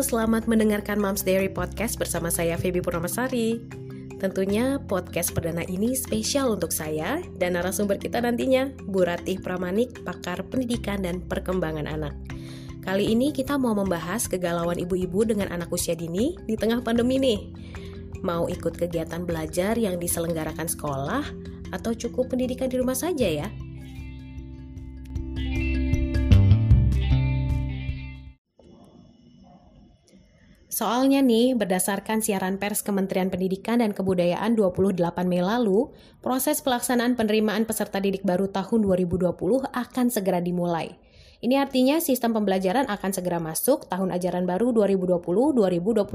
Selamat 0.00 0.48
mendengarkan 0.48 0.96
Moms 0.96 1.20
Diary 1.28 1.52
Podcast 1.52 2.00
bersama 2.00 2.32
saya 2.32 2.56
Feby 2.56 2.80
Purnamasari. 2.80 3.60
Tentunya 4.16 4.80
podcast 4.80 5.36
perdana 5.36 5.60
ini 5.68 5.92
spesial 5.92 6.56
untuk 6.56 6.72
saya 6.72 7.20
dan 7.36 7.52
narasumber 7.52 8.00
kita 8.00 8.16
nantinya, 8.16 8.72
Bu 8.88 9.04
Ratih 9.04 9.44
Pramanik, 9.44 10.00
pakar 10.00 10.40
pendidikan 10.48 11.04
dan 11.04 11.20
perkembangan 11.20 11.84
anak. 11.84 12.16
Kali 12.80 13.12
ini 13.12 13.28
kita 13.28 13.60
mau 13.60 13.76
membahas 13.76 14.24
kegalauan 14.24 14.80
ibu-ibu 14.80 15.20
dengan 15.20 15.52
anak 15.52 15.68
usia 15.68 15.92
dini 15.92 16.32
di 16.48 16.56
tengah 16.56 16.80
pandemi 16.80 17.20
nih. 17.20 17.40
Mau 18.24 18.48
ikut 18.48 18.80
kegiatan 18.80 19.28
belajar 19.28 19.76
yang 19.76 20.00
diselenggarakan 20.00 20.64
sekolah 20.64 21.28
atau 21.76 21.92
cukup 21.92 22.32
pendidikan 22.32 22.72
di 22.72 22.80
rumah 22.80 22.96
saja 22.96 23.28
ya? 23.28 23.52
Soalnya 30.80 31.20
nih, 31.20 31.52
berdasarkan 31.60 32.24
siaran 32.24 32.56
pers 32.56 32.80
Kementerian 32.80 33.28
Pendidikan 33.28 33.84
dan 33.84 33.92
Kebudayaan 33.92 34.56
28 34.56 34.96
Mei 35.28 35.44
lalu, 35.44 35.92
proses 36.24 36.64
pelaksanaan 36.64 37.20
penerimaan 37.20 37.68
peserta 37.68 38.00
didik 38.00 38.24
baru 38.24 38.48
tahun 38.48 38.88
2020 38.88 39.28
akan 39.76 40.06
segera 40.08 40.40
dimulai. 40.40 40.96
Ini 41.40 41.56
artinya 41.56 41.96
sistem 42.04 42.36
pembelajaran 42.36 42.84
akan 42.84 43.10
segera 43.16 43.40
masuk 43.40 43.88
tahun 43.88 44.12
ajaran 44.12 44.44
baru 44.44 44.76
2020-2021. 44.76 46.12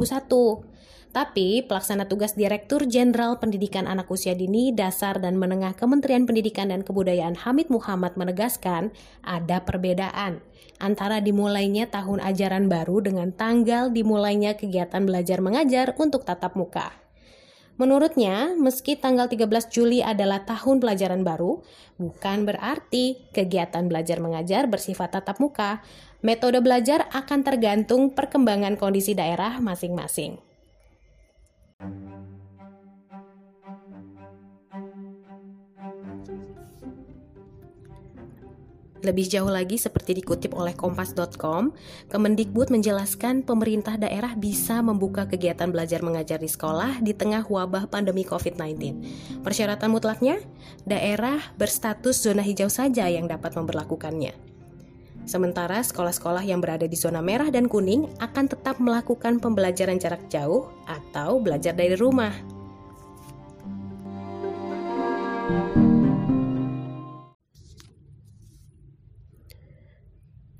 Tapi, 1.09 1.65
pelaksana 1.65 2.05
tugas 2.05 2.37
Direktur 2.37 2.85
Jenderal 2.85 3.41
Pendidikan 3.41 3.89
Anak 3.89 4.11
Usia 4.11 4.37
Dini, 4.37 4.69
Dasar 4.69 5.17
dan 5.17 5.41
Menengah 5.41 5.73
Kementerian 5.73 6.29
Pendidikan 6.29 6.69
dan 6.69 6.85
Kebudayaan 6.85 7.41
Hamid 7.41 7.73
Muhammad 7.73 8.13
menegaskan 8.19 8.93
ada 9.25 9.65
perbedaan 9.65 10.45
antara 10.77 11.23
dimulainya 11.23 11.87
tahun 11.89 12.21
ajaran 12.21 12.67
baru 12.69 13.01
dengan 13.01 13.33
tanggal 13.33 13.89
dimulainya 13.89 14.59
kegiatan 14.59 15.07
belajar 15.07 15.39
mengajar 15.39 15.95
untuk 15.97 16.21
tatap 16.27 16.53
muka. 16.53 17.04
Menurutnya, 17.75 18.55
meski 18.55 18.95
tanggal 18.95 19.27
13 19.27 19.67
Juli 19.67 19.99
adalah 19.99 20.47
tahun 20.47 20.79
pelajaran 20.79 21.27
baru, 21.27 21.59
bukan 21.99 22.47
berarti 22.47 23.27
kegiatan 23.35 23.91
belajar 23.91 24.23
mengajar 24.23 24.71
bersifat 24.71 25.19
tatap 25.19 25.43
muka. 25.43 25.83
Metode 26.23 26.63
belajar 26.63 27.11
akan 27.11 27.43
tergantung 27.43 28.15
perkembangan 28.15 28.79
kondisi 28.79 29.11
daerah 29.11 29.59
masing-masing. 29.59 30.44
Lebih 39.05 39.29
jauh 39.29 39.51
lagi 39.53 39.77
seperti 39.77 40.17
dikutip 40.17 40.57
oleh 40.57 40.73
kompas.com, 40.73 41.77
Kemendikbud 42.09 42.73
menjelaskan 42.73 43.45
pemerintah 43.45 44.01
daerah 44.01 44.33
bisa 44.33 44.81
membuka 44.81 45.29
kegiatan 45.29 45.69
belajar 45.69 46.01
mengajar 46.01 46.41
di 46.41 46.49
sekolah 46.49 47.05
di 47.05 47.13
tengah 47.13 47.45
wabah 47.45 47.85
pandemi 47.85 48.25
COVID-19. 48.25 48.73
Persyaratan 49.45 49.93
mutlaknya, 49.93 50.41
daerah 50.89 51.37
berstatus 51.53 52.17
zona 52.17 52.41
hijau 52.41 52.65
saja 52.65 53.05
yang 53.05 53.29
dapat 53.29 53.53
memperlakukannya. 53.53 54.33
Sementara 55.29 55.85
sekolah-sekolah 55.85 56.41
yang 56.41 56.57
berada 56.57 56.89
di 56.89 56.97
zona 56.97 57.21
merah 57.21 57.53
dan 57.53 57.69
kuning 57.69 58.09
akan 58.17 58.49
tetap 58.49 58.81
melakukan 58.81 59.37
pembelajaran 59.37 60.01
jarak 60.01 60.25
jauh 60.33 60.65
atau 60.89 61.37
belajar 61.37 61.77
dari 61.77 61.93
rumah. 61.93 62.33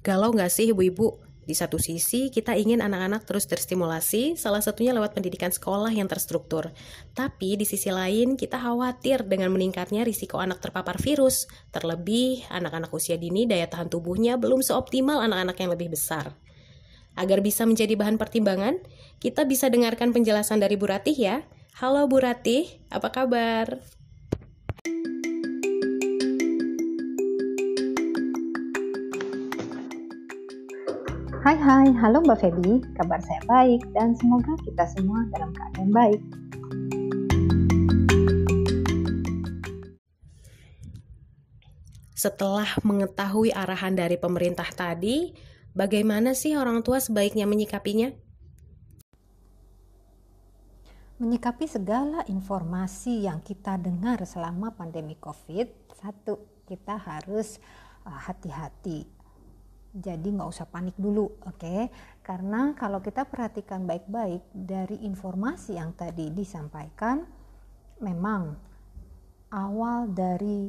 Galau 0.05 0.29
nggak 0.37 0.53
sih 0.53 0.69
ibu-ibu? 0.69 1.17
Di 1.49 1.57
satu 1.57 1.81
sisi, 1.81 2.29
kita 2.29 2.53
ingin 2.53 2.77
anak-anak 2.77 3.25
terus 3.25 3.49
terstimulasi, 3.49 4.37
salah 4.37 4.61
satunya 4.61 4.93
lewat 4.93 5.17
pendidikan 5.17 5.49
sekolah 5.49 5.89
yang 5.89 6.05
terstruktur. 6.05 6.69
Tapi 7.17 7.57
di 7.57 7.65
sisi 7.65 7.89
lain, 7.89 8.37
kita 8.37 8.61
khawatir 8.61 9.25
dengan 9.25 9.49
meningkatnya 9.49 10.05
risiko 10.05 10.37
anak 10.37 10.61
terpapar 10.61 11.01
virus. 11.01 11.49
Terlebih, 11.73 12.45
anak-anak 12.53 12.93
usia 12.93 13.17
dini 13.17 13.49
daya 13.49 13.65
tahan 13.65 13.89
tubuhnya 13.89 14.37
belum 14.37 14.61
seoptimal 14.61 15.25
anak-anak 15.25 15.57
yang 15.57 15.73
lebih 15.73 15.89
besar. 15.89 16.37
Agar 17.17 17.41
bisa 17.41 17.65
menjadi 17.65 17.97
bahan 17.97 18.21
pertimbangan, 18.21 18.77
kita 19.17 19.49
bisa 19.49 19.73
dengarkan 19.73 20.13
penjelasan 20.13 20.61
dari 20.61 20.77
Bu 20.77 20.85
Ratih 20.85 21.17
ya. 21.17 21.35
Halo 21.81 22.05
Bu 22.05 22.21
Ratih, 22.21 22.77
apa 22.93 23.09
kabar? 23.09 23.81
Hai 31.45 31.61
hai, 31.61 31.93
halo 32.01 32.25
Mbak 32.25 32.41
Feby, 32.41 32.81
kabar 32.97 33.21
saya 33.21 33.37
baik 33.45 33.85
dan 33.93 34.17
semoga 34.17 34.57
kita 34.65 34.81
semua 34.89 35.29
dalam 35.29 35.53
keadaan 35.53 35.93
baik. 35.93 36.21
Setelah 42.17 42.65
mengetahui 42.81 43.53
arahan 43.53 43.93
dari 43.93 44.17
pemerintah 44.17 44.65
tadi, 44.73 45.37
bagaimana 45.77 46.33
sih 46.33 46.57
orang 46.57 46.81
tua 46.81 46.97
sebaiknya 46.97 47.45
menyikapinya? 47.45 48.09
Menyikapi 51.21 51.69
segala 51.69 52.25
informasi 52.25 53.29
yang 53.29 53.45
kita 53.45 53.77
dengar 53.77 54.17
selama 54.25 54.73
pandemi 54.73 55.13
COVID, 55.21 55.93
satu, 55.93 56.65
kita 56.65 56.97
harus 56.97 57.61
uh, 58.01 58.17
hati-hati 58.17 59.14
jadi 59.95 60.27
nggak 60.27 60.51
usah 60.51 60.67
panik 60.67 60.99
dulu, 60.99 61.31
oke? 61.47 61.55
Okay? 61.55 61.87
Karena 62.19 62.75
kalau 62.75 62.99
kita 62.99 63.23
perhatikan 63.23 63.87
baik-baik 63.87 64.43
dari 64.51 64.99
informasi 65.07 65.79
yang 65.79 65.95
tadi 65.95 66.35
disampaikan, 66.35 67.23
memang 68.03 68.59
awal 69.55 70.11
dari 70.11 70.67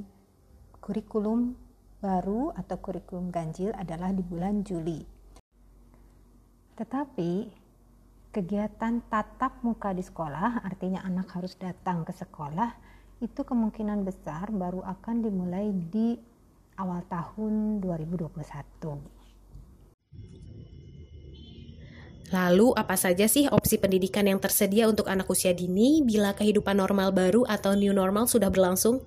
kurikulum 0.78 1.58
baru 1.98 2.54
atau 2.54 2.78
kurikulum 2.78 3.34
ganjil 3.34 3.74
adalah 3.74 4.14
di 4.14 4.22
bulan 4.22 4.62
Juli. 4.62 5.02
Tetapi 6.78 7.32
kegiatan 8.30 9.02
tatap 9.10 9.58
muka 9.66 9.90
di 9.90 10.06
sekolah, 10.06 10.62
artinya 10.62 11.02
anak 11.02 11.34
harus 11.34 11.58
datang 11.58 12.06
ke 12.06 12.14
sekolah, 12.14 12.78
itu 13.18 13.42
kemungkinan 13.42 14.06
besar 14.06 14.54
baru 14.54 14.86
akan 14.86 15.24
dimulai 15.24 15.72
di 15.72 16.14
awal 16.76 17.00
tahun 17.08 17.80
2021. 17.80 19.15
Lalu, 22.34 22.74
apa 22.74 22.98
saja 22.98 23.30
sih 23.30 23.46
opsi 23.46 23.78
pendidikan 23.78 24.26
yang 24.26 24.42
tersedia 24.42 24.90
untuk 24.90 25.06
anak 25.06 25.30
usia 25.30 25.54
dini 25.54 26.02
bila 26.02 26.34
kehidupan 26.34 26.74
normal 26.74 27.14
baru 27.14 27.46
atau 27.46 27.78
new 27.78 27.94
normal 27.94 28.26
sudah 28.26 28.50
berlangsung? 28.50 28.98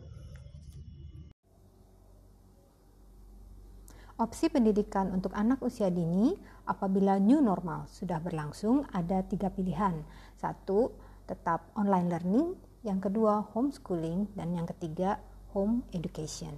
Opsi 4.19 4.51
pendidikan 4.51 5.15
untuk 5.15 5.31
anak 5.31 5.63
usia 5.63 5.87
dini 5.87 6.35
apabila 6.67 7.19
new 7.19 7.39
normal 7.39 7.87
sudah 7.87 8.19
berlangsung 8.19 8.83
ada 8.91 9.23
tiga 9.23 9.47
pilihan. 9.47 10.03
Satu, 10.35 10.91
tetap 11.23 11.71
online 11.75 12.07
learning. 12.11 12.47
Yang 12.83 13.11
kedua, 13.11 13.47
homeschooling. 13.55 14.31
Dan 14.35 14.59
yang 14.59 14.67
ketiga, 14.67 15.23
home 15.55 15.87
education. 15.95 16.55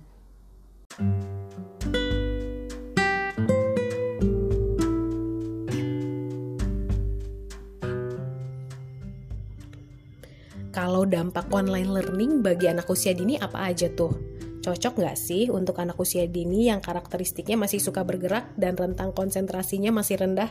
Kalau 10.82 11.06
dampak 11.06 11.46
online 11.54 11.94
learning 11.94 12.42
bagi 12.42 12.66
anak 12.66 12.90
usia 12.90 13.14
dini 13.14 13.38
apa 13.38 13.70
aja 13.70 13.86
tuh? 13.94 14.18
Cocok 14.66 14.98
nggak 14.98 15.14
sih 15.14 15.46
untuk 15.54 15.78
anak 15.78 15.94
usia 16.02 16.26
dini 16.26 16.74
yang 16.74 16.82
karakteristiknya 16.82 17.54
masih 17.54 17.78
suka 17.78 18.02
bergerak 18.02 18.50
dan 18.58 18.74
rentang 18.74 19.14
konsentrasinya 19.14 19.94
masih 19.94 20.18
rendah? 20.18 20.50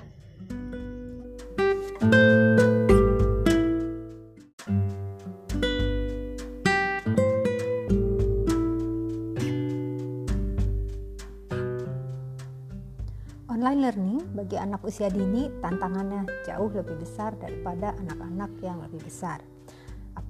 Online 13.50 13.80
learning 13.82 14.22
bagi 14.38 14.54
anak 14.54 14.78
usia 14.86 15.10
dini 15.10 15.50
tantangannya 15.58 16.22
jauh 16.46 16.70
lebih 16.70 17.02
besar 17.02 17.34
daripada 17.42 17.98
anak-anak 17.98 18.54
yang 18.62 18.78
lebih 18.78 19.02
besar 19.02 19.42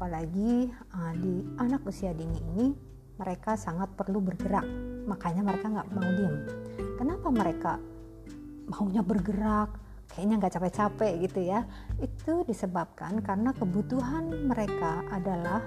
apalagi 0.00 0.72
uh, 0.96 1.12
di 1.12 1.44
anak 1.60 1.84
usia 1.84 2.16
dini 2.16 2.40
ini 2.56 2.72
mereka 3.20 3.52
sangat 3.52 3.92
perlu 3.92 4.24
bergerak. 4.24 4.64
Makanya 5.04 5.44
mereka 5.44 5.68
nggak 5.68 5.92
mau 5.92 6.08
diem. 6.08 6.36
Kenapa 6.96 7.28
mereka 7.28 7.72
maunya 8.64 9.04
bergerak? 9.04 9.76
Kayaknya 10.08 10.34
nggak 10.40 10.52
capek-capek 10.56 11.12
gitu 11.28 11.40
ya. 11.44 11.68
Itu 12.00 12.48
disebabkan 12.48 13.20
karena 13.20 13.52
kebutuhan 13.52 14.48
mereka 14.48 15.04
adalah 15.12 15.60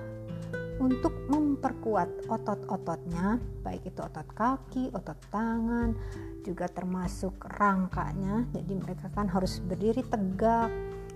untuk 0.81 1.13
memperkuat 1.29 2.25
otot-ototnya 2.25 3.37
baik 3.61 3.85
itu 3.85 4.01
otot 4.01 4.25
kaki, 4.33 4.89
otot 4.97 5.21
tangan 5.29 5.93
juga 6.41 6.65
termasuk 6.73 7.37
rangkanya. 7.53 8.49
Jadi 8.49 8.73
mereka 8.81 9.13
kan 9.13 9.29
harus 9.29 9.61
berdiri 9.61 10.01
tegak 10.01 10.73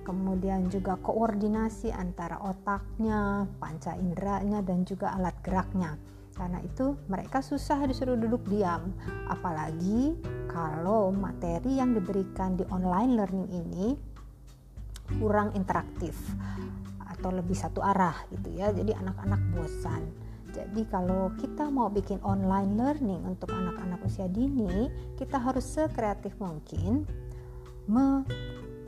kemudian 0.08 0.72
juga 0.72 0.96
koordinasi 1.04 1.92
antara 1.92 2.40
otaknya, 2.40 3.44
panca 3.60 3.92
inderanya 4.00 4.64
dan 4.64 4.88
juga 4.88 5.12
alat 5.12 5.36
geraknya. 5.44 6.00
Karena 6.32 6.64
itu 6.64 6.96
mereka 7.12 7.44
susah 7.44 7.84
disuruh 7.84 8.16
duduk 8.16 8.48
diam, 8.48 8.96
apalagi 9.28 10.16
kalau 10.48 11.12
materi 11.12 11.76
yang 11.76 11.92
diberikan 11.92 12.56
di 12.56 12.64
online 12.72 13.20
learning 13.20 13.48
ini 13.52 13.88
kurang 15.20 15.52
interaktif 15.60 16.16
atau 17.04 17.34
lebih 17.36 17.58
satu 17.58 17.84
arah 17.84 18.16
gitu 18.32 18.56
ya. 18.56 18.72
Jadi 18.72 18.96
anak-anak 18.96 19.42
bosan. 19.60 20.08
Jadi 20.56 20.88
kalau 20.88 21.36
kita 21.36 21.68
mau 21.68 21.92
bikin 21.92 22.24
online 22.24 22.80
learning 22.80 23.22
untuk 23.28 23.52
anak-anak 23.52 24.00
usia 24.08 24.32
dini, 24.32 24.88
kita 25.20 25.36
harus 25.36 25.68
sekreatif 25.68 26.34
mungkin 26.40 27.04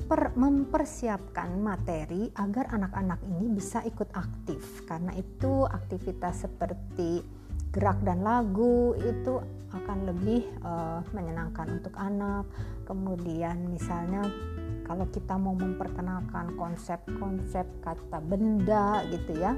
memper, 0.09 0.33
mempersiapkan 0.33 1.53
materi 1.61 2.33
agar 2.33 2.73
anak-anak 2.73 3.21
ini 3.29 3.45
bisa 3.53 3.85
ikut 3.85 4.09
aktif. 4.17 4.81
Karena 4.89 5.13
itu 5.13 5.69
aktivitas 5.69 6.49
seperti 6.49 7.21
gerak 7.69 8.01
dan 8.01 8.25
lagu 8.25 8.97
itu 8.97 9.37
akan 9.69 10.09
lebih 10.09 10.49
uh, 10.65 11.05
menyenangkan 11.13 11.77
untuk 11.77 11.93
anak. 11.93 12.49
Kemudian 12.89 13.69
misalnya 13.69 14.25
kalau 14.89 15.05
kita 15.13 15.37
mau 15.37 15.53
memperkenalkan 15.53 16.57
konsep-konsep 16.57 17.69
kata 17.85 18.17
benda 18.17 19.05
gitu 19.13 19.37
ya 19.37 19.53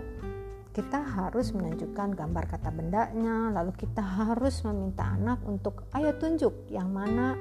kita 0.72 1.04
harus 1.04 1.52
menunjukkan 1.52 2.16
gambar 2.16 2.48
kata 2.48 2.72
bendanya 2.72 3.52
lalu 3.52 3.76
kita 3.76 4.00
harus 4.00 4.64
meminta 4.64 5.04
anak 5.20 5.44
untuk 5.44 5.84
ayo 6.00 6.16
tunjuk 6.16 6.68
yang 6.72 6.92
mana 6.92 7.36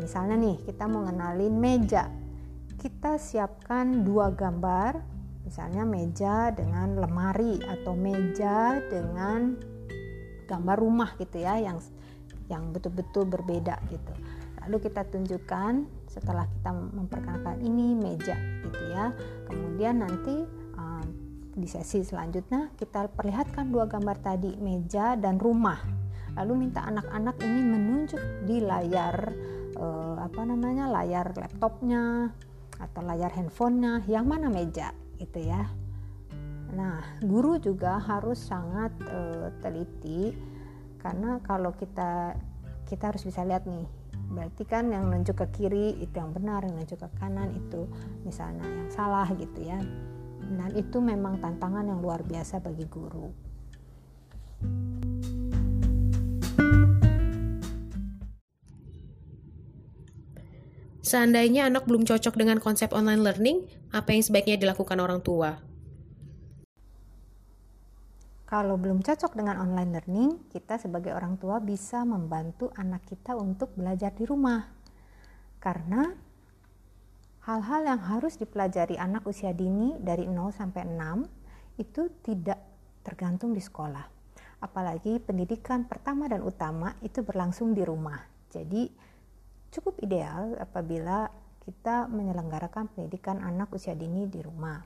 misalnya 0.00 0.40
nih 0.40 0.56
kita 0.64 0.88
mau 0.88 1.04
ngenalin 1.04 1.52
meja 1.52 2.08
kita 2.82 3.14
siapkan 3.14 4.02
dua 4.02 4.34
gambar 4.34 4.98
misalnya 5.46 5.86
meja 5.86 6.50
dengan 6.50 6.98
lemari 6.98 7.62
atau 7.62 7.94
meja 7.94 8.82
dengan 8.90 9.54
gambar 10.50 10.76
rumah 10.82 11.14
gitu 11.22 11.38
ya 11.38 11.62
yang 11.62 11.78
yang 12.50 12.74
betul-betul 12.74 13.30
berbeda 13.30 13.78
gitu 13.86 14.12
lalu 14.66 14.82
kita 14.82 15.06
tunjukkan 15.06 15.86
setelah 16.10 16.50
kita 16.50 16.70
memperkenalkan 16.74 17.62
ini 17.62 17.94
meja 17.94 18.34
gitu 18.66 18.82
ya 18.90 19.14
kemudian 19.46 20.02
nanti 20.02 20.62
di 21.52 21.68
sesi 21.68 22.00
selanjutnya 22.00 22.72
kita 22.80 23.12
perlihatkan 23.12 23.68
dua 23.68 23.84
gambar 23.84 24.16
tadi, 24.24 24.56
meja 24.56 25.14
dan 25.20 25.36
rumah. 25.36 25.76
Lalu 26.32 26.68
minta 26.68 26.80
anak-anak 26.88 27.36
ini 27.44 27.60
menunjuk 27.60 28.22
di 28.48 28.64
layar 28.64 29.16
eh, 29.76 30.16
apa 30.16 30.40
namanya? 30.48 30.88
layar 30.88 31.36
laptopnya 31.36 32.32
atau 32.82 33.00
layar 33.06 33.30
handphonenya 33.30 34.02
yang 34.10 34.26
mana 34.26 34.50
meja 34.50 34.90
gitu 35.22 35.38
ya. 35.38 35.70
Nah, 36.74 37.04
guru 37.22 37.62
juga 37.62 38.02
harus 38.02 38.42
sangat 38.42 38.90
eh, 39.06 39.48
teliti 39.62 40.34
karena 40.98 41.38
kalau 41.46 41.70
kita 41.78 42.34
kita 42.90 43.14
harus 43.14 43.22
bisa 43.22 43.46
lihat 43.46 43.66
nih 43.66 43.86
berarti 44.32 44.64
kan 44.64 44.88
yang 44.88 45.10
nunjuk 45.12 45.44
ke 45.44 45.46
kiri 45.60 45.98
itu 46.00 46.14
yang 46.14 46.32
benar 46.32 46.64
yang 46.64 46.78
nunjuk 46.78 47.00
ke 47.00 47.08
kanan 47.20 47.52
itu 47.52 47.84
misalnya 48.24 48.64
yang 48.64 48.88
salah 48.88 49.28
gitu 49.34 49.60
ya 49.60 49.76
dan 50.56 50.70
itu 50.76 50.98
memang 51.00 51.40
tantangan 51.40 51.86
yang 51.86 52.00
luar 52.02 52.20
biasa 52.26 52.60
bagi 52.60 52.84
guru. 52.90 53.51
Seandainya 61.12 61.68
anak 61.68 61.84
belum 61.84 62.08
cocok 62.08 62.40
dengan 62.40 62.56
konsep 62.56 62.88
online 62.96 63.20
learning, 63.20 63.68
apa 63.92 64.16
yang 64.16 64.24
sebaiknya 64.24 64.56
dilakukan 64.56 64.96
orang 64.96 65.20
tua? 65.20 65.60
Kalau 68.48 68.80
belum 68.80 69.04
cocok 69.04 69.36
dengan 69.36 69.60
online 69.60 69.92
learning, 69.92 70.48
kita 70.48 70.80
sebagai 70.80 71.12
orang 71.12 71.36
tua 71.36 71.60
bisa 71.60 72.00
membantu 72.08 72.72
anak 72.80 73.04
kita 73.04 73.36
untuk 73.36 73.76
belajar 73.76 74.08
di 74.16 74.24
rumah. 74.24 74.64
Karena 75.60 76.16
hal-hal 77.44 77.92
yang 77.92 78.00
harus 78.08 78.40
dipelajari 78.40 78.96
anak 78.96 79.28
usia 79.28 79.52
dini 79.52 80.00
dari 80.00 80.24
0 80.24 80.48
sampai 80.48 80.88
6 80.96 81.76
itu 81.76 82.08
tidak 82.24 82.56
tergantung 83.04 83.52
di 83.52 83.60
sekolah. 83.60 84.08
Apalagi 84.64 85.20
pendidikan 85.20 85.84
pertama 85.84 86.24
dan 86.24 86.40
utama 86.40 86.96
itu 87.04 87.20
berlangsung 87.20 87.76
di 87.76 87.84
rumah. 87.84 88.16
Jadi 88.48 89.11
cukup 89.72 89.98
ideal 90.04 90.54
apabila 90.60 91.32
kita 91.64 92.06
menyelenggarakan 92.06 92.92
pendidikan 92.92 93.40
anak 93.40 93.72
usia 93.72 93.96
dini 93.96 94.28
di 94.28 94.44
rumah. 94.44 94.84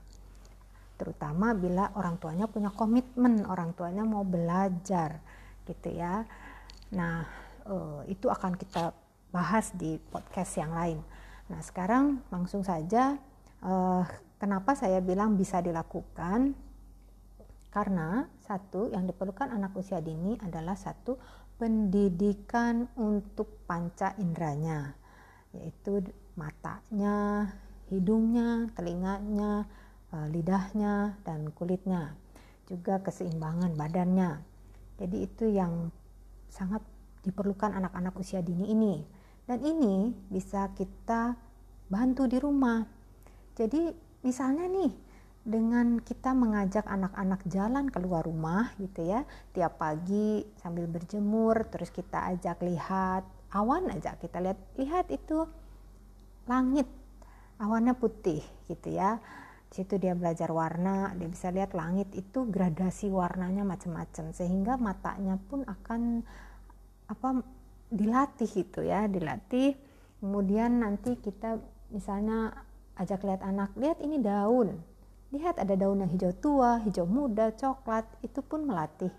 Terutama 0.96 1.52
bila 1.52 1.92
orang 1.98 2.16
tuanya 2.16 2.48
punya 2.48 2.72
komitmen, 2.72 3.44
orang 3.44 3.76
tuanya 3.76 4.06
mau 4.06 4.24
belajar 4.24 5.20
gitu 5.68 5.92
ya. 5.92 6.24
Nah, 6.94 7.26
eh, 7.66 8.00
itu 8.14 8.30
akan 8.30 8.56
kita 8.56 8.94
bahas 9.28 9.74
di 9.76 9.98
podcast 9.98 10.56
yang 10.56 10.72
lain 10.72 11.00
Nah 11.46 11.60
sekarang 11.62 12.26
langsung 12.30 12.66
saja 12.66 13.18
uh, 13.62 14.02
kenapa 14.42 14.74
saya 14.74 14.98
bilang 14.98 15.38
bisa 15.38 15.62
dilakukan 15.62 16.58
karena 17.70 18.26
satu 18.42 18.88
yang 18.90 19.04
diperlukan 19.04 19.52
anak 19.52 19.76
usia 19.76 20.00
dini 20.00 20.34
adalah 20.40 20.74
satu 20.74 21.20
pendidikan 21.56 22.88
untuk 22.96 23.64
panca 23.64 24.12
inderanya 24.20 24.92
yaitu 25.56 26.04
matanya, 26.36 27.48
hidungnya, 27.88 28.68
telinganya, 28.76 29.64
uh, 30.12 30.26
lidahnya 30.28 31.16
dan 31.24 31.48
kulitnya 31.56 32.12
juga 32.66 33.00
keseimbangan 33.00 33.72
badannya. 33.78 34.42
Jadi 34.98 35.16
itu 35.22 35.44
yang 35.48 35.88
sangat 36.50 36.82
diperlukan 37.22 37.72
anak-anak 37.72 38.14
usia 38.18 38.42
dini 38.42 38.74
ini. 38.74 38.94
Dan 39.46 39.62
ini 39.62 40.10
bisa 40.26 40.74
kita 40.74 41.38
bantu 41.86 42.26
di 42.26 42.38
rumah. 42.42 42.82
Jadi 43.54 43.94
misalnya 44.26 44.66
nih 44.66 44.90
dengan 45.46 46.02
kita 46.02 46.34
mengajak 46.34 46.82
anak-anak 46.90 47.46
jalan 47.46 47.86
keluar 47.86 48.26
rumah 48.26 48.74
gitu 48.82 49.06
ya. 49.06 49.22
Tiap 49.54 49.78
pagi 49.78 50.42
sambil 50.58 50.90
berjemur 50.90 51.70
terus 51.70 51.94
kita 51.94 52.34
ajak 52.34 52.66
lihat 52.66 53.22
awan 53.54 53.86
aja 53.94 54.18
kita 54.18 54.42
lihat. 54.42 54.58
Lihat 54.74 55.06
itu 55.14 55.46
langit 56.50 56.90
awannya 57.62 57.94
putih 57.94 58.42
gitu 58.66 58.90
ya. 58.90 59.22
Situ 59.70 60.02
dia 60.02 60.18
belajar 60.18 60.50
warna 60.50 61.14
dia 61.14 61.30
bisa 61.30 61.54
lihat 61.54 61.78
langit 61.78 62.10
itu 62.18 62.42
gradasi 62.50 63.06
warnanya 63.14 63.62
macam-macam 63.62 64.34
sehingga 64.34 64.74
matanya 64.82 65.38
pun 65.46 65.62
akan 65.62 66.26
apa 67.06 67.46
dilatih 67.94 68.50
gitu 68.50 68.82
ya 68.82 69.06
dilatih. 69.06 69.78
Kemudian 70.18 70.82
nanti 70.82 71.14
kita 71.22 71.62
misalnya 71.94 72.50
ajak 72.98 73.22
lihat 73.22 73.46
anak 73.46 73.70
lihat 73.78 74.02
ini 74.02 74.18
daun 74.18 74.95
lihat 75.34 75.58
ada 75.58 75.74
daun 75.74 76.06
yang 76.06 76.10
hijau 76.12 76.30
tua 76.38 76.78
hijau 76.86 77.02
muda 77.02 77.50
coklat 77.50 78.06
itu 78.22 78.38
pun 78.46 78.62
melatih 78.62 79.10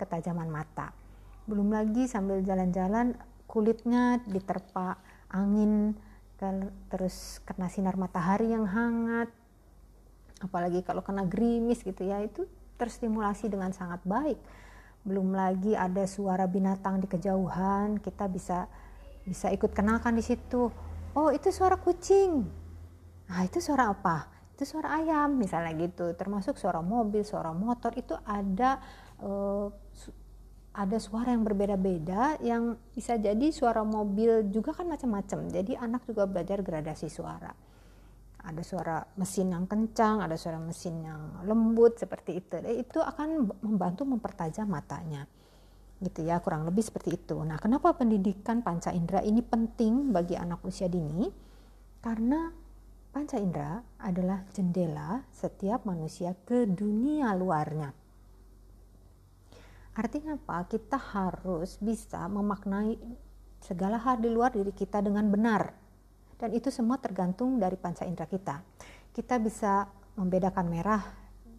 ketajaman 0.00 0.48
mata. 0.48 0.96
Belum 1.44 1.68
lagi 1.68 2.08
sambil 2.08 2.40
jalan-jalan 2.40 3.18
kulitnya 3.44 4.22
diterpa 4.24 4.96
angin 5.28 5.92
terus 6.90 7.38
kena 7.46 7.70
sinar 7.70 7.94
matahari 7.94 8.50
yang 8.50 8.66
hangat. 8.66 9.30
Apalagi 10.42 10.82
kalau 10.82 11.06
kena 11.06 11.22
gerimis 11.28 11.86
gitu 11.86 12.02
ya 12.02 12.18
itu 12.18 12.48
terstimulasi 12.80 13.46
dengan 13.46 13.70
sangat 13.70 14.02
baik. 14.02 14.40
Belum 15.06 15.30
lagi 15.30 15.78
ada 15.78 16.02
suara 16.08 16.48
binatang 16.50 16.98
di 16.98 17.06
kejauhan 17.06 18.02
kita 18.02 18.26
bisa 18.26 18.66
bisa 19.22 19.52
ikut 19.54 19.70
kenalkan 19.70 20.18
di 20.18 20.24
situ. 20.24 20.72
Oh 21.14 21.30
itu 21.30 21.52
suara 21.54 21.78
kucing. 21.78 22.42
Nah 23.30 23.40
itu 23.46 23.62
suara 23.62 23.92
apa 23.94 24.31
itu 24.62 24.78
suara 24.78 25.02
ayam 25.02 25.34
misalnya 25.34 25.74
gitu 25.74 26.14
termasuk 26.14 26.54
suara 26.54 26.78
mobil 26.78 27.26
suara 27.26 27.50
motor 27.50 27.90
itu 27.98 28.14
ada 28.22 28.78
uh, 29.18 29.66
ada 30.72 30.96
suara 31.02 31.34
yang 31.34 31.42
berbeda-beda 31.42 32.38
yang 32.46 32.78
bisa 32.94 33.18
jadi 33.18 33.50
suara 33.50 33.82
mobil 33.82 34.46
juga 34.54 34.70
kan 34.70 34.86
macam-macam 34.86 35.50
jadi 35.50 35.82
anak 35.82 36.06
juga 36.06 36.30
belajar 36.30 36.62
gradasi 36.62 37.10
suara 37.10 37.50
ada 38.42 38.62
suara 38.66 38.98
mesin 39.22 39.54
yang 39.54 39.70
kencang, 39.70 40.18
ada 40.18 40.34
suara 40.34 40.58
mesin 40.58 40.98
yang 40.98 41.46
lembut 41.46 41.94
seperti 41.94 42.42
itu. 42.42 42.58
Itu 42.74 42.98
akan 42.98 43.46
membantu 43.62 44.02
mempertajam 44.02 44.66
matanya. 44.66 45.30
Gitu 46.02 46.26
ya, 46.26 46.42
kurang 46.42 46.66
lebih 46.66 46.82
seperti 46.82 47.14
itu. 47.14 47.38
Nah, 47.38 47.54
kenapa 47.62 47.94
pendidikan 47.94 48.66
panca 48.66 48.90
indera 48.90 49.22
ini 49.22 49.46
penting 49.46 50.10
bagi 50.10 50.34
anak 50.34 50.58
usia 50.66 50.90
dini? 50.90 51.30
Karena 52.02 52.50
panca 53.12 53.36
indera 53.36 53.84
adalah 54.00 54.42
jendela 54.56 55.22
setiap 55.28 55.84
manusia 55.84 56.32
ke 56.48 56.64
dunia 56.64 57.36
luarnya. 57.36 57.92
Artinya 59.92 60.40
apa? 60.40 60.64
Kita 60.64 60.96
harus 60.96 61.76
bisa 61.76 62.24
memaknai 62.24 62.96
segala 63.60 64.00
hal 64.00 64.24
di 64.24 64.32
luar 64.32 64.56
diri 64.56 64.72
kita 64.72 65.04
dengan 65.04 65.28
benar. 65.28 65.76
Dan 66.40 66.56
itu 66.56 66.72
semua 66.72 66.96
tergantung 66.98 67.60
dari 67.60 67.76
panca 67.76 68.08
indera 68.08 68.24
kita. 68.24 68.64
Kita 69.12 69.36
bisa 69.36 69.84
membedakan 70.16 70.66
merah 70.72 71.04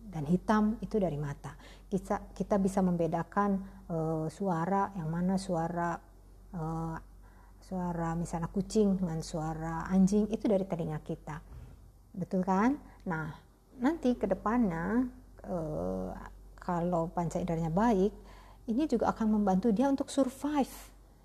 dan 0.10 0.26
hitam 0.26 0.82
itu 0.82 0.98
dari 0.98 1.16
mata. 1.22 1.54
Kita 1.86 2.34
kita 2.34 2.58
bisa 2.58 2.82
membedakan 2.82 3.62
uh, 3.94 4.26
suara 4.28 4.90
yang 4.98 5.14
mana 5.14 5.38
suara 5.38 5.94
uh, 6.58 6.98
suara 7.64 8.12
misalnya 8.20 8.52
kucing 8.52 9.00
dengan 9.00 9.24
suara 9.24 9.88
anjing 9.88 10.28
itu 10.28 10.46
dari 10.52 10.68
telinga 10.68 11.00
kita. 11.00 11.40
Betul 12.12 12.44
kan? 12.44 12.76
Nah, 13.08 13.32
nanti 13.80 14.14
ke 14.20 14.28
depannya 14.28 15.08
uh, 15.48 16.12
kalau 16.60 17.08
panca 17.12 17.40
inderanya 17.40 17.72
baik, 17.72 18.12
ini 18.68 18.84
juga 18.88 19.12
akan 19.16 19.40
membantu 19.40 19.72
dia 19.72 19.88
untuk 19.88 20.12
survive 20.12 20.72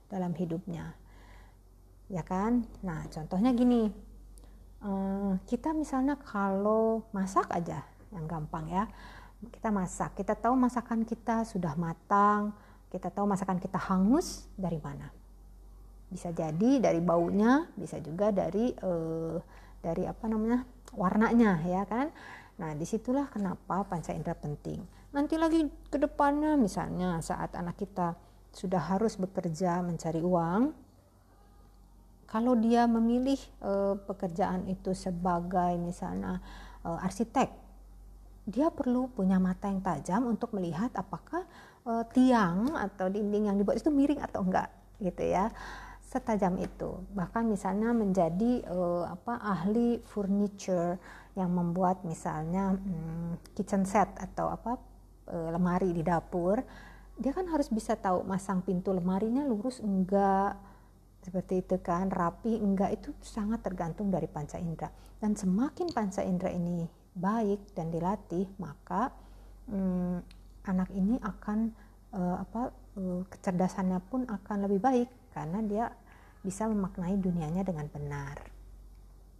dalam 0.07 0.35
hidupnya. 0.35 0.95
Ya 2.09 2.23
kan? 2.23 2.64
Nah, 2.87 3.07
contohnya 3.11 3.50
gini. 3.52 3.90
Uh, 4.78 5.35
kita 5.50 5.75
misalnya 5.75 6.14
kalau 6.14 7.02
masak 7.11 7.50
aja 7.50 7.83
yang 8.14 8.30
gampang 8.30 8.71
ya. 8.71 8.87
Kita 9.38 9.71
masak, 9.71 10.18
kita 10.18 10.35
tahu 10.35 10.54
masakan 10.59 11.07
kita 11.07 11.47
sudah 11.47 11.75
matang, 11.78 12.54
kita 12.90 13.11
tahu 13.11 13.26
masakan 13.26 13.62
kita 13.62 13.78
hangus 13.78 14.50
dari 14.59 14.83
mana. 14.83 15.17
Bisa 16.09 16.33
jadi 16.33 16.81
dari 16.81 17.00
baunya, 17.05 17.69
bisa 17.77 18.00
juga 18.00 18.33
dari 18.33 18.73
uh, 18.81 19.37
dari 19.85 20.09
apa 20.09 20.25
namanya 20.27 20.65
warnanya 20.97 21.61
ya 21.65 21.85
kan. 21.85 22.09
Nah 22.59 22.75
di 22.75 22.88
situlah 22.88 23.29
kenapa 23.29 23.85
panca 23.87 24.17
indera 24.17 24.35
penting. 24.35 24.81
Nanti 25.12 25.37
lagi 25.37 25.69
ke 25.88 25.97
depannya 26.00 26.57
misalnya 26.57 27.21
saat 27.21 27.53
anak 27.57 27.81
kita 27.81 28.17
sudah 28.53 28.81
harus 28.81 29.21
bekerja 29.21 29.85
mencari 29.85 30.25
uang, 30.25 30.73
kalau 32.29 32.53
dia 32.61 32.85
memilih 32.85 33.41
uh, 33.65 33.97
pekerjaan 34.05 34.69
itu 34.69 34.93
sebagai 34.93 35.81
misalnya 35.81 36.41
uh, 36.85 37.00
arsitek 37.00 37.49
dia 38.49 38.73
perlu 38.73 39.12
punya 39.12 39.37
mata 39.37 39.69
yang 39.69 39.85
tajam 39.85 40.25
untuk 40.25 40.57
melihat 40.57 40.88
apakah 40.97 41.45
uh, 41.85 42.05
tiang 42.17 42.73
atau 42.77 43.12
dinding 43.12 43.53
yang 43.53 43.57
dibuat 43.61 43.77
itu 43.77 43.93
miring 43.93 44.25
atau 44.25 44.41
enggak 44.41 44.73
gitu 45.00 45.25
ya 45.25 45.53
setajam 46.09 46.57
itu. 46.57 47.05
Bahkan 47.12 47.45
misalnya 47.53 47.93
menjadi 47.93 48.65
uh, 48.73 49.12
apa 49.12 49.37
ahli 49.45 50.00
furniture 50.09 50.97
yang 51.37 51.53
membuat 51.53 52.00
misalnya 52.09 52.73
um, 52.73 53.37
kitchen 53.53 53.85
set 53.85 54.09
atau 54.17 54.49
apa 54.49 54.81
uh, 55.29 55.53
lemari 55.53 55.93
di 55.93 56.00
dapur 56.00 56.65
dia 57.19 57.35
kan 57.35 57.45
harus 57.50 57.69
bisa 57.69 57.99
tahu 57.99 58.25
masang 58.25 58.62
pintu 58.65 58.95
lemarinya 58.95 59.43
lurus 59.43 59.83
enggak 59.85 60.57
seperti 61.21 61.67
itu 61.67 61.77
kan 61.83 62.09
rapi 62.09 62.57
enggak 62.57 62.95
itu 62.95 63.12
sangat 63.21 63.61
tergantung 63.61 64.09
dari 64.09 64.31
panca 64.31 64.57
indera. 64.57 64.88
Dan 65.19 65.37
semakin 65.37 65.93
panca 65.93 66.25
indera 66.25 66.49
ini 66.55 66.88
baik 67.12 67.75
dan 67.77 67.93
dilatih 67.93 68.49
maka 68.57 69.12
hmm, 69.69 70.25
anak 70.65 70.88
ini 70.95 71.21
akan 71.21 71.75
uh, 72.17 72.37
apa 72.41 72.73
kecerdasannya 73.29 74.00
pun 74.11 74.27
akan 74.27 74.67
lebih 74.67 74.81
baik 74.83 75.09
karena 75.38 75.62
dia 75.62 75.87
bisa 76.42 76.66
memaknai 76.66 77.14
dunianya 77.14 77.62
dengan 77.62 77.87
benar. 77.87 78.59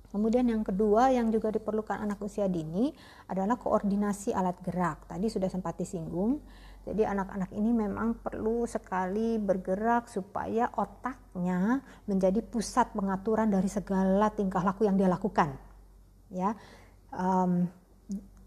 Kemudian 0.09 0.49
yang 0.49 0.65
kedua 0.65 1.13
yang 1.13 1.29
juga 1.29 1.53
diperlukan 1.53 2.01
anak 2.01 2.23
usia 2.25 2.49
dini 2.49 2.89
adalah 3.29 3.61
koordinasi 3.61 4.33
alat 4.33 4.57
gerak. 4.65 5.05
Tadi 5.05 5.27
sudah 5.29 5.53
sempat 5.53 5.77
disinggung. 5.77 6.41
Jadi 6.89 7.05
anak-anak 7.05 7.53
ini 7.53 7.77
memang 7.77 8.17
perlu 8.17 8.65
sekali 8.65 9.37
bergerak 9.37 10.09
supaya 10.09 10.73
otaknya 10.73 11.85
menjadi 12.09 12.41
pusat 12.41 12.97
pengaturan 12.97 13.53
dari 13.53 13.69
segala 13.69 14.33
tingkah 14.33 14.65
laku 14.65 14.89
yang 14.89 14.97
dia 14.97 15.13
lakukan. 15.13 15.53
Ya 16.33 16.57
um, 17.13 17.69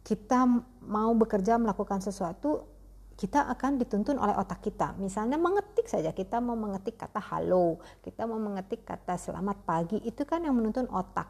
kita 0.01 0.49
mau 0.81 1.13
bekerja 1.13 1.61
melakukan 1.61 2.01
sesuatu 2.01 2.65
kita 3.21 3.45
akan 3.53 3.77
dituntun 3.77 4.17
oleh 4.17 4.33
otak 4.33 4.65
kita. 4.65 4.97
Misalnya 4.97 5.37
mengetik 5.37 5.85
saja, 5.85 6.09
kita 6.09 6.41
mau 6.41 6.57
mengetik 6.57 6.97
kata 6.97 7.21
halo, 7.21 7.77
kita 8.01 8.25
mau 8.25 8.41
mengetik 8.41 8.81
kata 8.81 9.13
selamat 9.13 9.61
pagi, 9.61 10.01
itu 10.01 10.25
kan 10.25 10.41
yang 10.41 10.57
menuntun 10.57 10.89
otak. 10.89 11.29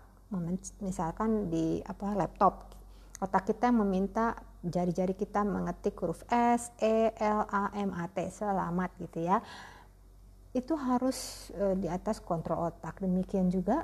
Misalkan 0.80 1.52
di 1.52 1.84
apa 1.84 2.16
laptop, 2.16 2.72
otak 3.20 3.52
kita 3.52 3.76
meminta 3.76 4.40
jari-jari 4.64 5.20
kita 5.20 5.44
mengetik 5.44 6.00
huruf 6.00 6.24
S, 6.32 6.72
E, 6.80 7.12
L, 7.20 7.44
A, 7.52 7.76
M, 7.76 7.92
A, 7.92 8.08
T, 8.08 8.24
selamat 8.32 8.96
gitu 8.96 9.28
ya. 9.28 9.44
Itu 10.56 10.80
harus 10.80 11.52
e, 11.52 11.76
di 11.76 11.92
atas 11.92 12.24
kontrol 12.24 12.72
otak. 12.72 13.04
Demikian 13.04 13.52
juga 13.52 13.84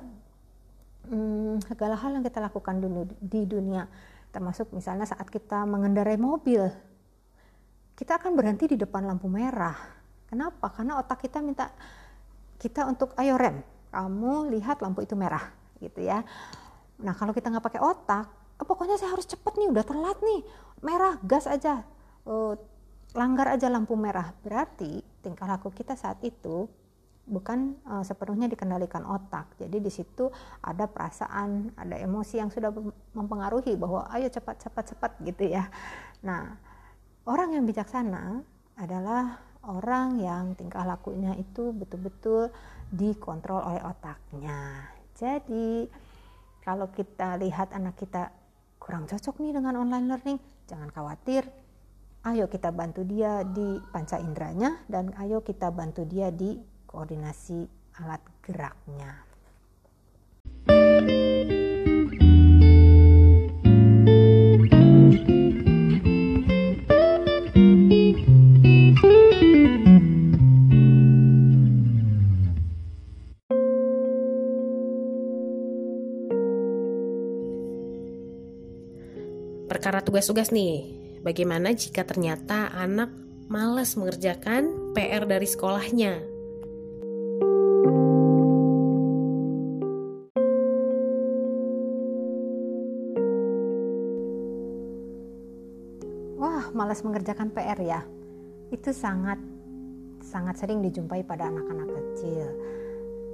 hmm, 1.12 1.60
segala 1.68 2.00
hal 2.00 2.16
yang 2.16 2.24
kita 2.24 2.40
lakukan 2.40 2.80
di 3.20 3.44
dunia 3.44 3.84
termasuk 4.32 4.70
misalnya 4.76 5.08
saat 5.08 5.28
kita 5.32 5.64
mengendarai 5.64 6.20
mobil 6.20 6.68
kita 7.98 8.22
akan 8.22 8.38
berhenti 8.38 8.70
di 8.70 8.78
depan 8.78 9.10
lampu 9.10 9.26
merah. 9.26 9.76
Kenapa? 10.30 10.70
Karena 10.70 11.02
otak 11.02 11.26
kita 11.26 11.42
minta 11.42 11.74
kita 12.62 12.86
untuk 12.86 13.18
ayo 13.18 13.38
rem 13.38 13.62
kamu 13.90 14.54
lihat 14.54 14.86
lampu 14.86 15.02
itu 15.02 15.18
merah 15.18 15.50
gitu 15.82 16.06
ya. 16.06 16.22
Nah 17.02 17.14
kalau 17.18 17.34
kita 17.34 17.50
nggak 17.50 17.66
pakai 17.66 17.82
otak 17.82 18.26
oh, 18.62 18.66
pokoknya 18.66 19.02
saya 19.02 19.14
harus 19.14 19.26
cepet 19.26 19.54
nih 19.58 19.70
udah 19.74 19.86
telat 19.86 20.18
nih. 20.22 20.42
Merah 20.86 21.18
gas 21.26 21.50
aja. 21.50 21.82
Uh, 22.28 22.54
langgar 23.18 23.50
aja 23.50 23.66
lampu 23.72 23.98
merah. 23.98 24.30
Berarti 24.46 25.02
tingkah 25.26 25.50
laku 25.50 25.74
kita 25.74 25.98
saat 25.98 26.22
itu 26.22 26.70
bukan 27.28 27.76
uh, 27.84 28.04
sepenuhnya 28.06 28.48
dikendalikan 28.48 29.04
otak. 29.04 29.58
Jadi 29.58 29.78
di 29.82 29.92
situ 29.92 30.30
ada 30.62 30.86
perasaan, 30.86 31.74
ada 31.76 31.96
emosi 31.98 32.40
yang 32.40 32.54
sudah 32.54 32.70
mempengaruhi 33.16 33.74
bahwa 33.74 34.06
ayo 34.14 34.30
cepat 34.30 34.64
cepat 34.64 34.96
cepat 34.96 35.12
gitu 35.24 35.44
ya. 35.50 35.68
Nah, 36.24 36.56
orang 37.28 37.60
yang 37.60 37.68
bijaksana 37.68 38.40
adalah 38.80 39.44
orang 39.68 40.16
yang 40.24 40.56
tingkah 40.56 40.88
lakunya 40.88 41.36
itu 41.36 41.76
betul-betul 41.76 42.50
dikontrol 42.88 43.60
oleh 43.68 43.84
otaknya. 43.84 44.88
Jadi 45.12 45.92
kalau 46.64 46.88
kita 46.96 47.36
lihat 47.36 47.76
anak 47.76 48.00
kita 48.00 48.32
kurang 48.80 49.04
cocok 49.12 49.44
nih 49.44 49.60
dengan 49.60 49.76
online 49.76 50.08
learning, 50.08 50.40
jangan 50.72 50.88
khawatir. 50.96 51.44
Ayo 52.24 52.48
kita 52.48 52.72
bantu 52.72 53.04
dia 53.04 53.44
di 53.44 53.80
panca 53.92 54.20
inderanya 54.20 54.84
dan 54.88 55.12
ayo 55.20 55.44
kita 55.44 55.72
bantu 55.72 56.04
dia 56.08 56.32
di 56.32 56.56
koordinasi 56.88 57.68
alat 58.04 58.24
geraknya. 58.44 59.27
Tugas-tugas 80.18 80.50
nih, 80.50 80.82
bagaimana 81.22 81.78
jika 81.78 82.02
ternyata 82.02 82.74
anak 82.74 83.14
malas 83.54 83.94
mengerjakan 83.94 84.98
PR 84.98 85.30
dari 85.30 85.46
sekolahnya? 85.46 86.26
Malas 96.74 97.06
mengerjakan 97.06 97.54
PR 97.54 97.78
ya? 97.78 98.02
Itu 98.74 98.90
sangat 98.90 99.38
sangat 100.26 100.58
sering 100.58 100.82
dijumpai 100.82 101.22
pada 101.30 101.46
anak-anak 101.46 101.94
kecil. 101.94 102.58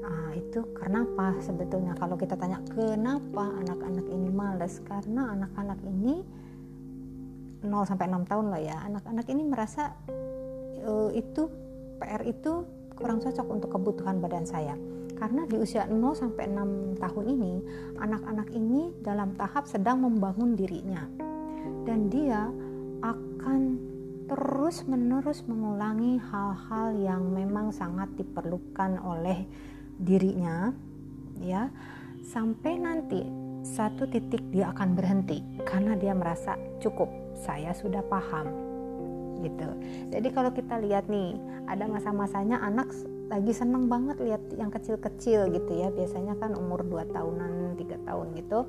Nah, 0.04 0.36
itu 0.36 0.60
kenapa 0.76 1.32
sebetulnya? 1.40 1.96
Kalau 1.96 2.20
kita 2.20 2.36
tanya 2.36 2.60
kenapa 2.76 3.56
anak-anak 3.64 4.04
ini 4.12 4.28
malas 4.32 4.84
karena 4.84 5.32
anak-anak 5.32 5.80
ini 5.88 6.44
0 7.64 7.88
sampai 7.88 8.12
6 8.12 8.30
tahun 8.30 8.46
lah 8.52 8.62
ya. 8.62 8.78
Anak-anak 8.92 9.26
ini 9.32 9.44
merasa 9.48 9.96
uh, 10.84 11.10
itu 11.16 11.48
PR 11.98 12.22
itu 12.28 12.68
kurang 12.94 13.24
cocok 13.24 13.48
untuk 13.48 13.70
kebutuhan 13.74 14.20
badan 14.20 14.44
saya. 14.44 14.76
Karena 15.16 15.48
di 15.48 15.56
usia 15.56 15.88
0 15.88 15.96
sampai 16.14 16.52
6 16.52 17.00
tahun 17.00 17.26
ini 17.32 17.54
anak-anak 17.96 18.52
ini 18.52 18.92
dalam 19.00 19.32
tahap 19.40 19.64
sedang 19.66 20.04
membangun 20.04 20.60
dirinya. 20.60 21.08
Dan 21.88 22.12
dia 22.12 22.52
akan 23.00 23.62
terus-menerus 24.28 25.44
mengulangi 25.48 26.20
hal-hal 26.20 26.96
yang 27.00 27.24
memang 27.32 27.72
sangat 27.72 28.12
diperlukan 28.20 29.00
oleh 29.00 29.48
dirinya 29.96 30.76
ya. 31.40 31.72
Sampai 32.24 32.80
nanti 32.80 33.20
satu 33.64 34.08
titik 34.12 34.44
dia 34.52 34.76
akan 34.76 34.96
berhenti 34.96 35.40
karena 35.64 35.96
dia 35.96 36.12
merasa 36.12 36.60
cukup 36.84 37.23
saya 37.44 37.76
sudah 37.76 38.00
paham 38.08 38.48
gitu. 39.44 39.68
Jadi 40.08 40.28
kalau 40.32 40.56
kita 40.56 40.80
lihat 40.80 41.12
nih 41.12 41.36
ada 41.68 41.84
masa-masanya 41.92 42.64
anak 42.64 42.88
lagi 43.28 43.52
seneng 43.52 43.92
banget 43.92 44.16
lihat 44.24 44.40
yang 44.56 44.72
kecil-kecil 44.72 45.52
gitu 45.52 45.72
ya. 45.76 45.92
Biasanya 45.92 46.40
kan 46.40 46.56
umur 46.56 46.88
2 46.88 47.12
tahunan 47.12 47.76
tiga 47.76 48.00
tahun 48.08 48.40
gitu 48.40 48.64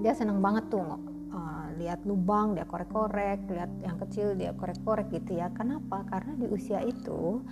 dia 0.00 0.16
seneng 0.16 0.40
banget 0.40 0.72
tuh 0.72 0.80
uh, 0.80 1.66
lihat 1.76 2.02
lubang 2.08 2.56
dia 2.56 2.64
korek-korek 2.64 3.44
lihat 3.52 3.70
yang 3.84 4.00
kecil 4.00 4.32
dia 4.32 4.56
korek-korek 4.56 5.12
gitu 5.12 5.36
ya. 5.36 5.52
Kenapa? 5.52 6.02
Karena 6.08 6.32
di 6.40 6.48
usia 6.48 6.80
itu 6.80 7.44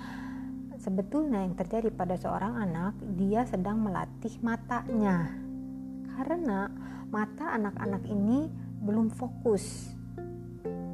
sebetulnya 0.81 1.45
yang 1.45 1.55
terjadi 1.55 1.93
pada 1.93 2.17
seorang 2.17 2.57
anak 2.57 2.97
dia 3.19 3.45
sedang 3.45 3.85
melatih 3.85 4.33
matanya. 4.41 5.29
Karena 6.17 6.67
mata 7.13 7.55
anak-anak 7.55 8.03
ini 8.09 8.49
belum 8.81 9.13
fokus 9.13 9.98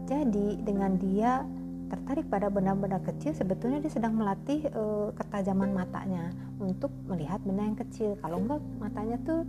jadi 0.04 0.46
dengan 0.60 1.00
dia 1.00 1.44
tertarik 1.88 2.26
pada 2.26 2.48
benda-benda 2.48 2.98
kecil 3.04 3.36
sebetulnya 3.36 3.78
dia 3.78 3.92
sedang 3.92 4.16
melatih 4.16 4.66
uh, 4.72 5.12
ketajaman 5.14 5.70
matanya 5.70 6.32
untuk 6.58 6.90
melihat 7.06 7.38
benda 7.44 7.62
yang 7.64 7.78
kecil. 7.78 8.16
Kalau 8.18 8.40
enggak 8.40 8.60
matanya 8.80 9.16
tuh 9.22 9.40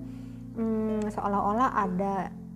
um, 0.59 1.01
seolah-olah 1.09 1.69
ada 1.73 2.13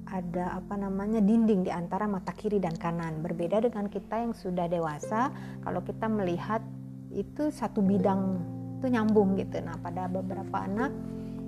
ada 0.10 0.58
apa 0.58 0.74
namanya 0.74 1.22
dinding 1.22 1.70
di 1.70 1.72
antara 1.74 2.10
mata 2.10 2.34
kiri 2.34 2.58
dan 2.58 2.76
kanan. 2.76 3.22
Berbeda 3.22 3.62
dengan 3.62 3.88
kita 3.88 4.26
yang 4.26 4.34
sudah 4.34 4.66
dewasa 4.70 5.30
kalau 5.62 5.82
kita 5.86 6.06
melihat 6.10 6.62
itu 7.10 7.50
satu 7.50 7.82
bidang 7.82 8.38
itu 8.80 8.88
nyambung 8.90 9.38
gitu. 9.38 9.60
Nah 9.64 9.78
pada 9.82 10.06
beberapa 10.06 10.66
anak 10.66 10.92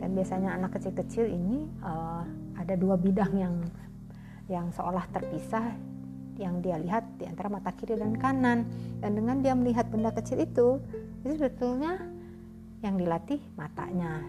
dan 0.02 0.18
biasanya 0.18 0.58
anak 0.58 0.82
kecil-kecil 0.82 1.30
ini 1.30 1.70
uh, 1.86 2.26
ada 2.58 2.74
dua 2.74 2.98
bidang 2.98 3.34
yang 3.38 3.56
yang 4.50 4.68
seolah 4.74 5.06
terpisah 5.14 5.91
yang 6.42 6.60
dia 6.66 6.82
lihat 6.82 7.06
di 7.22 7.30
antara 7.30 7.48
mata 7.48 7.70
kiri 7.78 7.96
dan 7.96 8.18
kanan. 8.18 8.66
Dan 8.98 9.14
dengan 9.14 9.46
dia 9.46 9.54
melihat 9.54 9.86
benda 9.94 10.10
kecil 10.10 10.42
itu 10.42 10.82
itu 11.22 11.38
sebetulnya 11.38 12.02
yang 12.82 12.98
dilatih 12.98 13.40
matanya. 13.54 14.26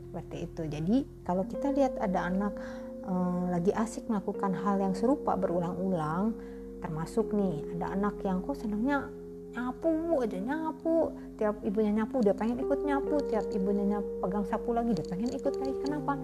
Seperti 0.00 0.36
itu. 0.48 0.62
Jadi 0.66 0.96
kalau 1.22 1.44
kita 1.44 1.70
lihat 1.76 2.00
ada 2.00 2.26
anak 2.26 2.56
um, 3.04 3.52
lagi 3.52 3.70
asik 3.76 4.08
melakukan 4.08 4.56
hal 4.56 4.80
yang 4.80 4.96
serupa 4.96 5.36
berulang-ulang 5.36 6.34
termasuk 6.80 7.36
nih 7.36 7.60
ada 7.76 7.92
anak 7.92 8.16
yang 8.24 8.40
kok 8.40 8.56
senangnya 8.56 9.06
nyapu 9.52 10.18
aja 10.24 10.38
nyapu. 10.40 11.12
Tiap 11.36 11.60
ibunya 11.66 11.92
nyapu 12.02 12.24
dia 12.24 12.34
pengen 12.34 12.58
ikut 12.62 12.80
nyapu. 12.82 13.20
Tiap 13.28 13.52
ibunya 13.52 13.96
nyapu, 13.96 14.10
pegang 14.24 14.44
sapu 14.48 14.70
lagi 14.72 14.96
dia 14.96 15.06
pengen 15.06 15.30
ikut 15.34 15.54
lagi. 15.60 15.74
Kenapa? 15.84 16.14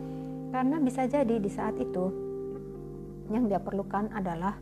Karena 0.55 0.77
bisa 0.81 1.05
jadi 1.05 1.37
di 1.37 1.51
saat 1.51 1.77
itu 1.77 2.05
yang 3.31 3.51
dia 3.51 3.59
perlukan 3.59 4.07
adalah 4.15 4.55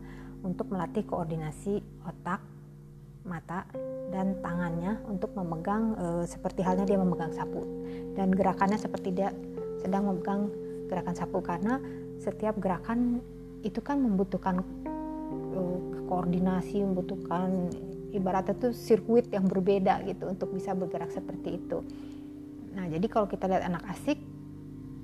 untuk 0.45 0.69
melatih 0.69 1.03
koordinasi 1.09 1.81
otak, 2.05 2.45
mata, 3.25 3.65
dan 4.13 4.37
tangannya 4.45 5.01
untuk 5.09 5.33
memegang 5.33 5.97
e, 5.97 6.07
seperti 6.29 6.61
halnya 6.61 6.85
dia 6.85 7.01
memegang 7.01 7.33
sapu 7.33 7.65
dan 8.13 8.29
gerakannya 8.31 8.77
seperti 8.77 9.17
dia 9.17 9.33
sedang 9.81 10.13
memegang 10.13 10.53
gerakan 10.87 11.17
sapu 11.17 11.41
karena 11.41 11.81
setiap 12.21 12.61
gerakan 12.61 13.25
itu 13.65 13.81
kan 13.81 13.97
membutuhkan 13.99 14.61
e, 15.57 15.61
koordinasi, 16.05 16.85
membutuhkan 16.85 17.73
ibaratnya 18.13 18.55
itu 18.55 18.71
sirkuit 18.77 19.27
yang 19.33 19.49
berbeda 19.49 20.05
gitu 20.07 20.31
untuk 20.31 20.55
bisa 20.55 20.77
bergerak 20.77 21.11
seperti 21.11 21.59
itu. 21.59 21.83
Nah, 22.77 22.87
jadi 22.87 23.07
kalau 23.09 23.27
kita 23.27 23.49
lihat 23.49 23.65
anak 23.67 23.83
asik 23.91 24.21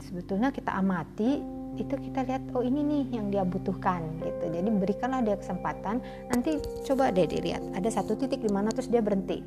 sebetulnya 0.04 0.50
kita 0.54 0.74
amati 0.74 1.59
itu 1.78 1.94
kita 1.94 2.26
lihat 2.26 2.42
oh 2.56 2.64
ini 2.64 2.82
nih 2.82 3.04
yang 3.14 3.30
dia 3.30 3.46
butuhkan 3.46 4.02
gitu. 4.18 4.50
Jadi 4.50 4.68
berikanlah 4.74 5.22
dia 5.22 5.36
kesempatan. 5.38 6.02
Nanti 6.32 6.58
coba 6.86 7.14
deh 7.14 7.28
dilihat 7.28 7.62
ada 7.76 7.86
satu 7.92 8.18
titik 8.18 8.42
di 8.42 8.50
mana 8.50 8.72
terus 8.74 8.90
dia 8.90 9.04
berhenti. 9.04 9.44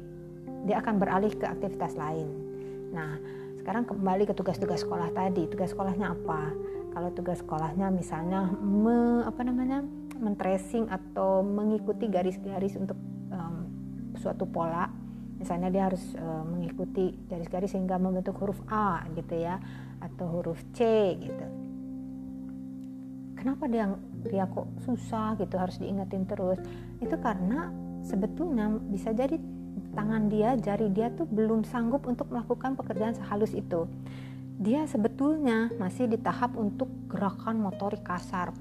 Dia 0.64 0.80
akan 0.80 1.02
beralih 1.02 1.34
ke 1.36 1.44
aktivitas 1.44 2.00
lain. 2.00 2.28
Nah 2.96 3.20
sekarang 3.60 3.84
kembali 3.88 4.24
ke 4.30 4.34
tugas-tugas 4.36 4.86
sekolah 4.88 5.12
tadi. 5.12 5.50
Tugas 5.52 5.76
sekolahnya 5.76 6.16
apa? 6.16 6.52
Kalau 6.94 7.10
tugas 7.12 7.42
sekolahnya 7.42 7.90
misalnya 7.90 8.54
me, 8.62 9.26
apa 9.26 9.42
namanya 9.42 9.82
mentracing 10.22 10.88
atau 10.88 11.42
mengikuti 11.42 12.06
garis-garis 12.08 12.78
untuk 12.80 12.96
um, 13.34 13.68
suatu 14.16 14.48
pola. 14.48 14.88
Misalnya 15.42 15.68
dia 15.74 15.92
harus 15.92 16.16
uh, 16.16 16.46
mengikuti 16.48 17.12
garis-garis 17.28 17.76
sehingga 17.76 18.00
membentuk 18.00 18.38
huruf 18.40 18.62
A 18.72 19.04
gitu 19.12 19.36
ya 19.36 19.60
atau 20.00 20.40
huruf 20.40 20.60
C 20.72 20.80
gitu 21.20 21.63
kenapa 23.44 23.68
dia 23.68 23.92
dia 24.24 24.48
kok 24.48 24.72
susah 24.88 25.36
gitu 25.36 25.60
harus 25.60 25.76
diingetin 25.76 26.24
terus? 26.24 26.56
Itu 27.04 27.20
karena 27.20 27.68
sebetulnya 28.08 28.72
bisa 28.88 29.12
jadi 29.12 29.36
tangan 29.92 30.32
dia 30.32 30.56
jari 30.56 30.88
dia 30.96 31.12
tuh 31.12 31.28
belum 31.28 31.68
sanggup 31.68 32.08
untuk 32.08 32.32
melakukan 32.32 32.80
pekerjaan 32.80 33.20
sehalus 33.20 33.52
itu. 33.52 33.84
Dia 34.64 34.88
sebetulnya 34.88 35.76
masih 35.76 36.08
di 36.08 36.16
tahap 36.16 36.56
untuk 36.56 36.88
gerakan 37.12 37.60
motorik 37.60 38.00
kasar 38.08 38.56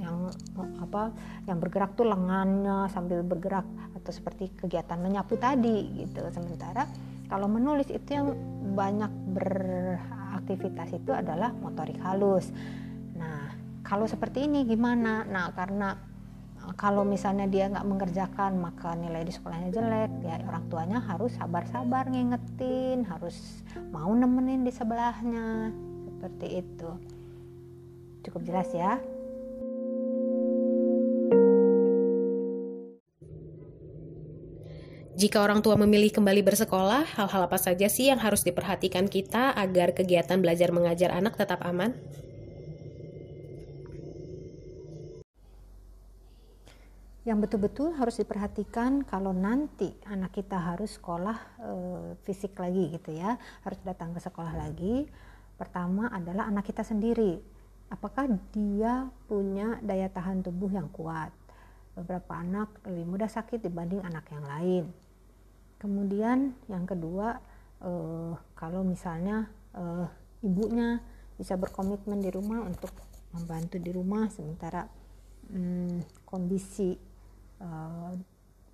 yang 0.00 0.32
apa 0.80 1.12
yang 1.44 1.60
bergerak 1.60 1.92
tuh 1.92 2.08
lengannya 2.08 2.88
sambil 2.88 3.20
bergerak 3.20 3.68
atau 4.00 4.10
seperti 4.16 4.48
kegiatan 4.56 4.96
menyapu 4.96 5.36
tadi 5.36 5.92
gitu. 6.00 6.24
Sementara 6.32 6.88
kalau 7.28 7.52
menulis 7.52 7.92
itu 7.92 8.16
yang 8.16 8.32
banyak 8.72 9.12
beraktivitas 9.36 10.88
itu 10.96 11.12
adalah 11.12 11.52
motorik 11.52 12.00
halus 12.00 12.48
kalau 13.92 14.08
seperti 14.08 14.48
ini 14.48 14.64
gimana? 14.64 15.20
Nah 15.28 15.52
karena 15.52 15.92
eh, 16.64 16.74
kalau 16.80 17.04
misalnya 17.04 17.44
dia 17.44 17.68
nggak 17.68 17.84
mengerjakan 17.84 18.56
maka 18.56 18.96
nilai 18.96 19.20
di 19.20 19.36
sekolahnya 19.36 19.68
jelek. 19.68 20.10
Ya 20.24 20.40
orang 20.48 20.64
tuanya 20.72 20.98
harus 21.04 21.36
sabar-sabar 21.36 22.08
ngingetin 22.08 23.04
harus 23.04 23.60
mau 23.92 24.08
nemenin 24.16 24.64
di 24.64 24.72
sebelahnya. 24.72 25.76
Seperti 26.08 26.64
itu. 26.64 26.90
Cukup 28.24 28.40
jelas 28.48 28.72
ya? 28.72 28.96
Jika 35.12 35.44
orang 35.44 35.60
tua 35.60 35.76
memilih 35.76 36.08
kembali 36.08 36.40
bersekolah, 36.40 37.04
hal-hal 37.20 37.42
apa 37.44 37.60
saja 37.60 37.92
sih 37.92 38.08
yang 38.08 38.16
harus 38.16 38.40
diperhatikan 38.40 39.04
kita 39.04 39.52
agar 39.52 39.92
kegiatan 39.92 40.40
belajar 40.40 40.72
mengajar 40.72 41.12
anak 41.12 41.36
tetap 41.36 41.60
aman? 41.60 41.92
Yang 47.22 47.38
betul-betul 47.38 47.94
harus 47.94 48.18
diperhatikan 48.18 49.06
kalau 49.06 49.30
nanti 49.30 49.94
anak 50.10 50.34
kita 50.34 50.58
harus 50.58 50.98
sekolah 50.98 51.38
e, 51.62 51.72
fisik 52.26 52.58
lagi 52.58 52.98
gitu 52.98 53.14
ya 53.14 53.38
harus 53.62 53.78
datang 53.86 54.10
ke 54.10 54.18
sekolah 54.18 54.58
lagi. 54.58 55.06
Pertama 55.54 56.10
adalah 56.10 56.50
anak 56.50 56.66
kita 56.66 56.82
sendiri. 56.82 57.38
Apakah 57.94 58.26
dia 58.50 59.06
punya 59.30 59.78
daya 59.86 60.10
tahan 60.10 60.42
tubuh 60.42 60.74
yang 60.74 60.90
kuat? 60.90 61.30
Beberapa 61.94 62.42
anak 62.42 62.82
lebih 62.90 63.06
mudah 63.14 63.30
sakit 63.30 63.62
dibanding 63.62 64.02
anak 64.02 64.26
yang 64.34 64.42
lain. 64.42 64.84
Kemudian 65.78 66.58
yang 66.66 66.90
kedua 66.90 67.38
e, 67.78 67.90
kalau 68.58 68.82
misalnya 68.82 69.46
e, 69.70 70.10
ibunya 70.42 70.98
bisa 71.38 71.54
berkomitmen 71.54 72.18
di 72.18 72.34
rumah 72.34 72.66
untuk 72.66 72.90
membantu 73.30 73.78
di 73.78 73.94
rumah 73.94 74.26
sementara 74.26 74.90
hmm, 75.54 76.26
kondisi 76.26 77.11
uh, 77.62 78.12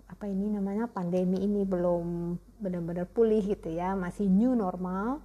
apa 0.08 0.24
ini 0.24 0.56
namanya 0.56 0.88
pandemi 0.88 1.44
ini 1.44 1.62
belum 1.68 2.34
benar-benar 2.58 3.06
pulih 3.12 3.44
gitu 3.44 3.68
ya 3.68 3.92
masih 3.92 4.26
new 4.26 4.56
normal 4.56 5.20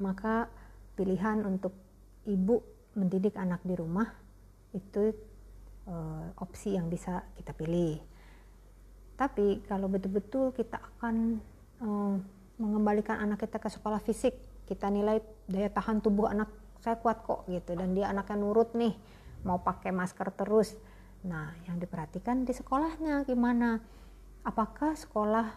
maka 0.00 0.48
pilihan 0.98 1.44
untuk 1.44 1.76
ibu 2.24 2.64
mendidik 2.96 3.36
anak 3.36 3.60
di 3.62 3.74
rumah 3.76 4.08
itu 4.74 5.14
uh, 5.86 6.26
opsi 6.42 6.74
yang 6.74 6.90
bisa 6.90 7.22
kita 7.38 7.54
pilih. 7.54 7.98
Tapi 9.14 9.62
kalau 9.70 9.86
betul-betul 9.86 10.50
kita 10.50 10.82
akan 10.82 11.38
uh, 11.78 12.18
mengembalikan 12.58 13.22
anak 13.22 13.46
kita 13.46 13.62
ke 13.62 13.70
sekolah 13.70 14.02
fisik 14.02 14.34
kita 14.64 14.88
nilai 14.88 15.20
daya 15.44 15.68
tahan 15.68 16.00
tubuh 16.00 16.30
anak 16.30 16.48
saya 16.80 16.96
kuat 17.00 17.24
kok 17.24 17.44
gitu 17.48 17.76
dan 17.76 17.92
dia 17.92 18.08
anaknya 18.08 18.36
nurut 18.40 18.72
nih 18.72 18.94
mau 19.44 19.60
pakai 19.60 19.92
masker 19.92 20.32
terus 20.32 20.76
Nah, 21.24 21.56
yang 21.64 21.80
diperhatikan 21.80 22.44
di 22.44 22.52
sekolahnya 22.52 23.24
gimana? 23.24 23.80
Apakah 24.44 24.92
sekolah 24.92 25.56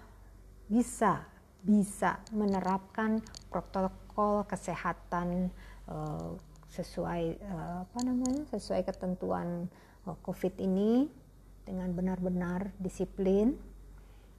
bisa 0.72 1.28
bisa 1.60 2.24
menerapkan 2.32 3.20
protokol 3.52 4.48
kesehatan 4.48 5.52
uh, 5.92 6.40
sesuai 6.72 7.44
uh, 7.44 7.84
apa 7.84 8.00
namanya? 8.08 8.48
sesuai 8.56 8.88
ketentuan 8.88 9.68
uh, 10.08 10.16
Covid 10.24 10.56
ini 10.64 11.12
dengan 11.68 11.92
benar-benar 11.92 12.72
disiplin? 12.80 13.60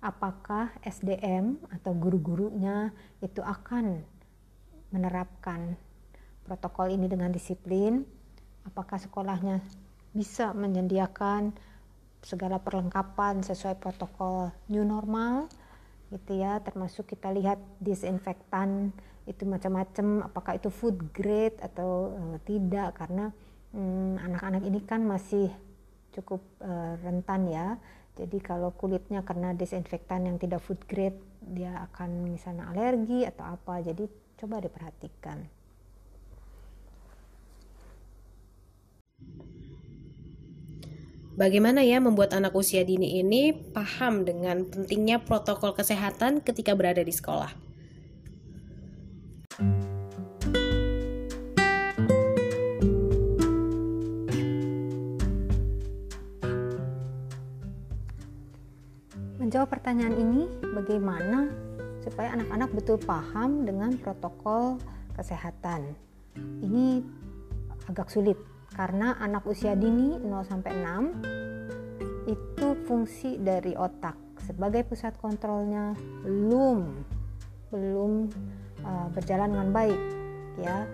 Apakah 0.00 0.72
SDM 0.80 1.60
atau 1.68 1.92
guru-gurunya 1.92 2.88
itu 3.20 3.44
akan 3.44 4.00
menerapkan 4.88 5.76
protokol 6.48 6.88
ini 6.88 7.04
dengan 7.04 7.28
disiplin? 7.28 8.08
Apakah 8.64 8.96
sekolahnya 8.96 9.60
bisa 10.12 10.52
menyediakan 10.56 11.52
segala 12.22 12.58
perlengkapan 12.58 13.40
sesuai 13.46 13.78
protokol 13.78 14.50
new 14.68 14.82
normal 14.82 15.46
gitu 16.10 16.40
ya. 16.40 16.58
Termasuk 16.64 17.08
kita 17.08 17.30
lihat 17.32 17.60
disinfektan 17.78 18.92
itu 19.28 19.44
macam-macam 19.44 20.24
apakah 20.24 20.56
itu 20.56 20.72
food 20.72 21.12
grade 21.12 21.60
atau 21.60 22.16
uh, 22.16 22.36
tidak 22.48 22.96
karena 22.96 23.28
hmm, 23.76 24.16
anak-anak 24.24 24.62
hmm, 24.64 24.70
ini 24.72 24.80
kan 24.88 25.04
masih 25.04 25.52
cukup 26.16 26.40
uh, 26.64 26.96
rentan 27.04 27.48
ya. 27.48 27.76
Jadi 28.18 28.42
kalau 28.42 28.74
kulitnya 28.74 29.22
kena 29.22 29.54
disinfektan 29.54 30.26
yang 30.26 30.36
tidak 30.42 30.64
food 30.64 30.80
grade 30.90 31.20
dia 31.38 31.86
akan 31.92 32.34
misalnya 32.34 32.66
alergi 32.72 33.22
atau 33.28 33.46
apa. 33.46 33.78
Jadi 33.84 34.08
coba 34.40 34.58
diperhatikan 34.58 35.57
Bagaimana 41.38 41.86
ya 41.86 42.02
membuat 42.02 42.34
anak 42.34 42.50
usia 42.50 42.82
dini 42.82 43.22
ini 43.22 43.54
paham 43.54 44.26
dengan 44.26 44.66
pentingnya 44.66 45.22
protokol 45.22 45.70
kesehatan 45.70 46.42
ketika 46.42 46.74
berada 46.74 46.98
di 46.98 47.14
sekolah? 47.14 47.54
Menjawab 59.38 59.70
pertanyaan 59.70 60.18
ini, 60.18 60.50
bagaimana 60.74 61.54
supaya 62.02 62.34
anak-anak 62.34 62.74
betul 62.74 62.98
paham 62.98 63.62
dengan 63.62 63.94
protokol 63.94 64.82
kesehatan? 65.14 65.94
Ini 66.34 66.98
agak 67.86 68.10
sulit 68.10 68.57
karena 68.78 69.18
anak 69.18 69.42
usia 69.50 69.74
dini 69.74 70.22
0 70.22 70.46
sampai 70.46 70.70
6 70.70 72.30
itu 72.30 72.66
fungsi 72.86 73.34
dari 73.42 73.74
otak 73.74 74.14
sebagai 74.46 74.86
pusat 74.86 75.18
kontrolnya. 75.18 75.98
Belum 76.22 77.02
belum 77.74 78.30
uh, 78.86 79.08
berjalan 79.10 79.50
dengan 79.50 79.70
baik 79.74 80.00
ya. 80.62 80.86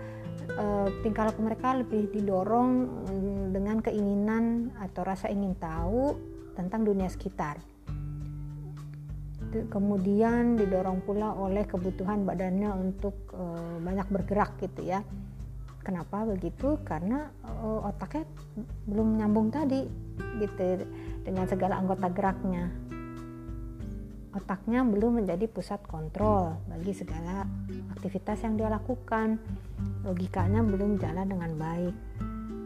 Uh, 0.45 0.89
tingkah 1.05 1.29
laku 1.29 1.45
mereka 1.45 1.77
lebih 1.77 2.09
didorong 2.09 2.71
um, 3.05 3.53
dengan 3.53 3.77
keinginan 3.85 4.73
atau 4.81 5.05
rasa 5.05 5.29
ingin 5.29 5.53
tahu 5.53 6.17
tentang 6.57 6.81
dunia 6.89 7.05
sekitar. 7.05 7.61
Kemudian 9.55 10.57
didorong 10.57 11.05
pula 11.05 11.31
oleh 11.37 11.63
kebutuhan 11.69 12.25
badannya 12.25 12.75
untuk 12.75 13.29
uh, 13.37 13.77
banyak 13.77 14.09
bergerak 14.09 14.57
gitu 14.57 14.89
ya 14.89 15.05
Kenapa 15.85 16.25
begitu? 16.25 16.81
Karena 16.81 17.29
uh, 17.45 17.85
otaknya 17.85 18.25
belum 18.89 19.21
nyambung 19.21 19.53
tadi 19.53 19.85
gitu 20.41 20.81
dengan 21.21 21.45
segala 21.45 21.77
anggota 21.77 22.09
geraknya. 22.09 22.73
Otaknya 24.33 24.81
belum 24.81 25.21
menjadi 25.21 25.45
pusat 25.45 25.85
kontrol 25.85 26.57
bagi 26.67 26.91
segala 26.91 27.45
aktivitas 27.93 28.41
yang 28.41 28.57
dia 28.57 28.67
lakukan. 28.67 29.37
Logikanya 30.01 30.65
belum 30.65 30.97
jalan 30.97 31.29
dengan 31.29 31.53
baik. 31.53 31.95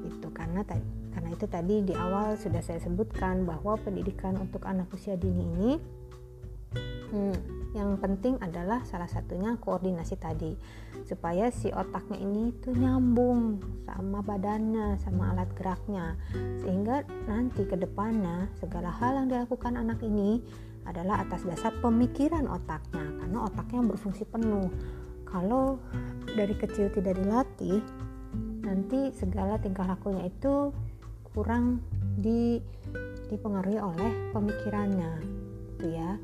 Itu 0.08 0.32
karena 0.32 0.63
karena 1.12 1.29
itu 1.36 1.45
tadi 1.45 1.75
di 1.84 1.93
awal 1.99 2.39
sudah 2.39 2.63
saya 2.63 2.79
sebutkan 2.79 3.43
bahwa 3.43 3.75
pendidikan 3.75 4.39
untuk 4.39 4.63
anak 4.63 4.88
usia 4.95 5.19
dini 5.19 5.43
ini 5.43 5.71
hmm, 7.12 7.59
yang 7.77 8.01
penting 8.01 8.41
adalah 8.41 8.82
salah 8.82 9.05
satunya 9.05 9.53
koordinasi 9.62 10.17
tadi 10.17 10.58
supaya 11.05 11.53
si 11.53 11.69
otaknya 11.69 12.17
ini 12.17 12.49
tuh 12.58 12.73
nyambung 12.73 13.62
sama 13.86 14.25
badannya 14.25 14.97
sama 14.97 15.34
alat 15.34 15.49
geraknya. 15.53 16.17
Sehingga 16.65 17.05
nanti 17.29 17.69
ke 17.69 17.77
depannya 17.77 18.49
segala 18.58 18.89
hal 18.89 19.21
yang 19.21 19.27
dilakukan 19.29 19.77
anak 19.77 20.01
ini 20.01 20.41
adalah 20.89 21.21
atas 21.21 21.45
dasar 21.45 21.69
pemikiran 21.77 22.49
otaknya 22.49 23.05
karena 23.21 23.38
otaknya 23.45 23.82
berfungsi 23.86 24.25
penuh. 24.25 24.73
Kalau 25.29 25.77
dari 26.34 26.58
kecil 26.58 26.89
tidak 26.89 27.21
dilatih 27.21 27.86
nanti 28.65 29.13
segala 29.13 29.62
tingkah 29.62 29.86
lakunya 29.86 30.25
itu 30.25 30.73
kurang 31.29 31.86
di 32.17 32.58
dipengaruhi 33.29 33.77
oleh 33.77 34.34
pemikirannya 34.34 35.21
gitu 35.77 35.93
ya 35.93 36.17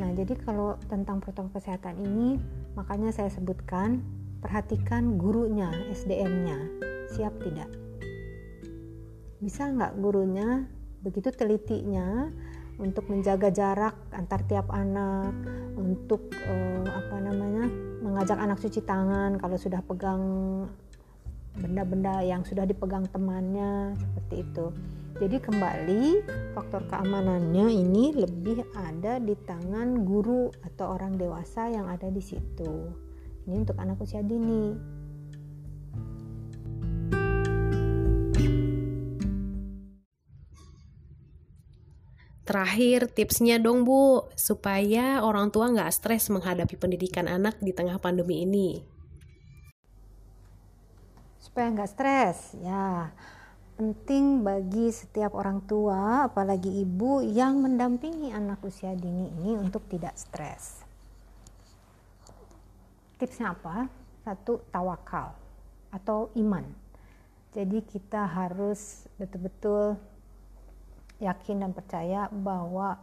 nah 0.00 0.08
jadi 0.16 0.32
kalau 0.40 0.80
tentang 0.88 1.20
protokol 1.20 1.52
kesehatan 1.60 2.00
ini 2.00 2.40
makanya 2.72 3.12
saya 3.12 3.28
sebutkan 3.28 4.00
perhatikan 4.40 5.20
gurunya, 5.20 5.68
SDM-nya, 5.92 6.58
siap 7.12 7.36
tidak? 7.44 7.68
Bisa 9.40 9.68
nggak 9.68 10.00
gurunya 10.00 10.64
begitu 11.04 11.32
telitinya 11.32 12.28
untuk 12.80 13.08
menjaga 13.12 13.52
jarak 13.52 13.96
antar 14.16 14.40
tiap 14.48 14.72
anak, 14.72 15.32
untuk 15.76 16.32
uh, 16.48 16.88
apa 16.88 17.16
namanya 17.20 17.68
mengajak 18.00 18.40
anak 18.40 18.56
cuci 18.60 18.80
tangan 18.84 19.36
kalau 19.36 19.60
sudah 19.60 19.84
pegang 19.84 20.24
benda-benda 21.60 22.24
yang 22.24 22.40
sudah 22.40 22.64
dipegang 22.64 23.04
temannya 23.12 23.92
seperti 24.00 24.48
itu. 24.48 24.66
Jadi 25.20 25.36
kembali 25.36 26.24
faktor 26.56 26.88
keamanannya 26.88 27.68
ini 27.68 28.16
lebih 28.16 28.64
ada 28.72 29.20
di 29.20 29.36
tangan 29.36 30.00
guru 30.08 30.48
atau 30.64 30.96
orang 30.96 31.20
dewasa 31.20 31.68
yang 31.68 31.92
ada 31.92 32.08
di 32.08 32.24
situ. 32.24 32.88
Ini 33.44 33.60
untuk 33.60 33.76
anak 33.76 34.00
usia 34.00 34.24
dini. 34.24 34.80
Terakhir, 42.48 43.12
tipsnya 43.12 43.60
dong 43.60 43.84
Bu, 43.84 44.24
supaya 44.40 45.20
orang 45.20 45.52
tua 45.52 45.68
nggak 45.68 45.92
stres 45.92 46.32
menghadapi 46.32 46.80
pendidikan 46.80 47.28
anak 47.28 47.60
di 47.60 47.76
tengah 47.76 48.00
pandemi 48.00 48.48
ini. 48.48 48.80
Supaya 51.36 51.68
nggak 51.76 51.92
stres, 51.92 52.56
ya 52.56 53.12
penting 53.80 54.44
bagi 54.44 54.92
setiap 54.92 55.32
orang 55.32 55.64
tua, 55.64 56.28
apalagi 56.28 56.84
ibu 56.84 57.24
yang 57.24 57.64
mendampingi 57.64 58.28
anak 58.28 58.60
usia 58.60 58.92
dini 58.92 59.32
ini 59.40 59.56
untuk 59.56 59.88
tidak 59.88 60.20
stres 60.20 60.90
tipsnya 63.20 63.52
apa? 63.52 63.84
Satu, 64.24 64.64
tawakal 64.72 65.36
atau 65.92 66.32
iman. 66.40 66.64
Jadi 67.52 67.84
kita 67.84 68.24
harus 68.24 69.04
betul-betul 69.20 70.00
yakin 71.20 71.60
dan 71.60 71.76
percaya 71.76 72.32
bahwa 72.32 72.96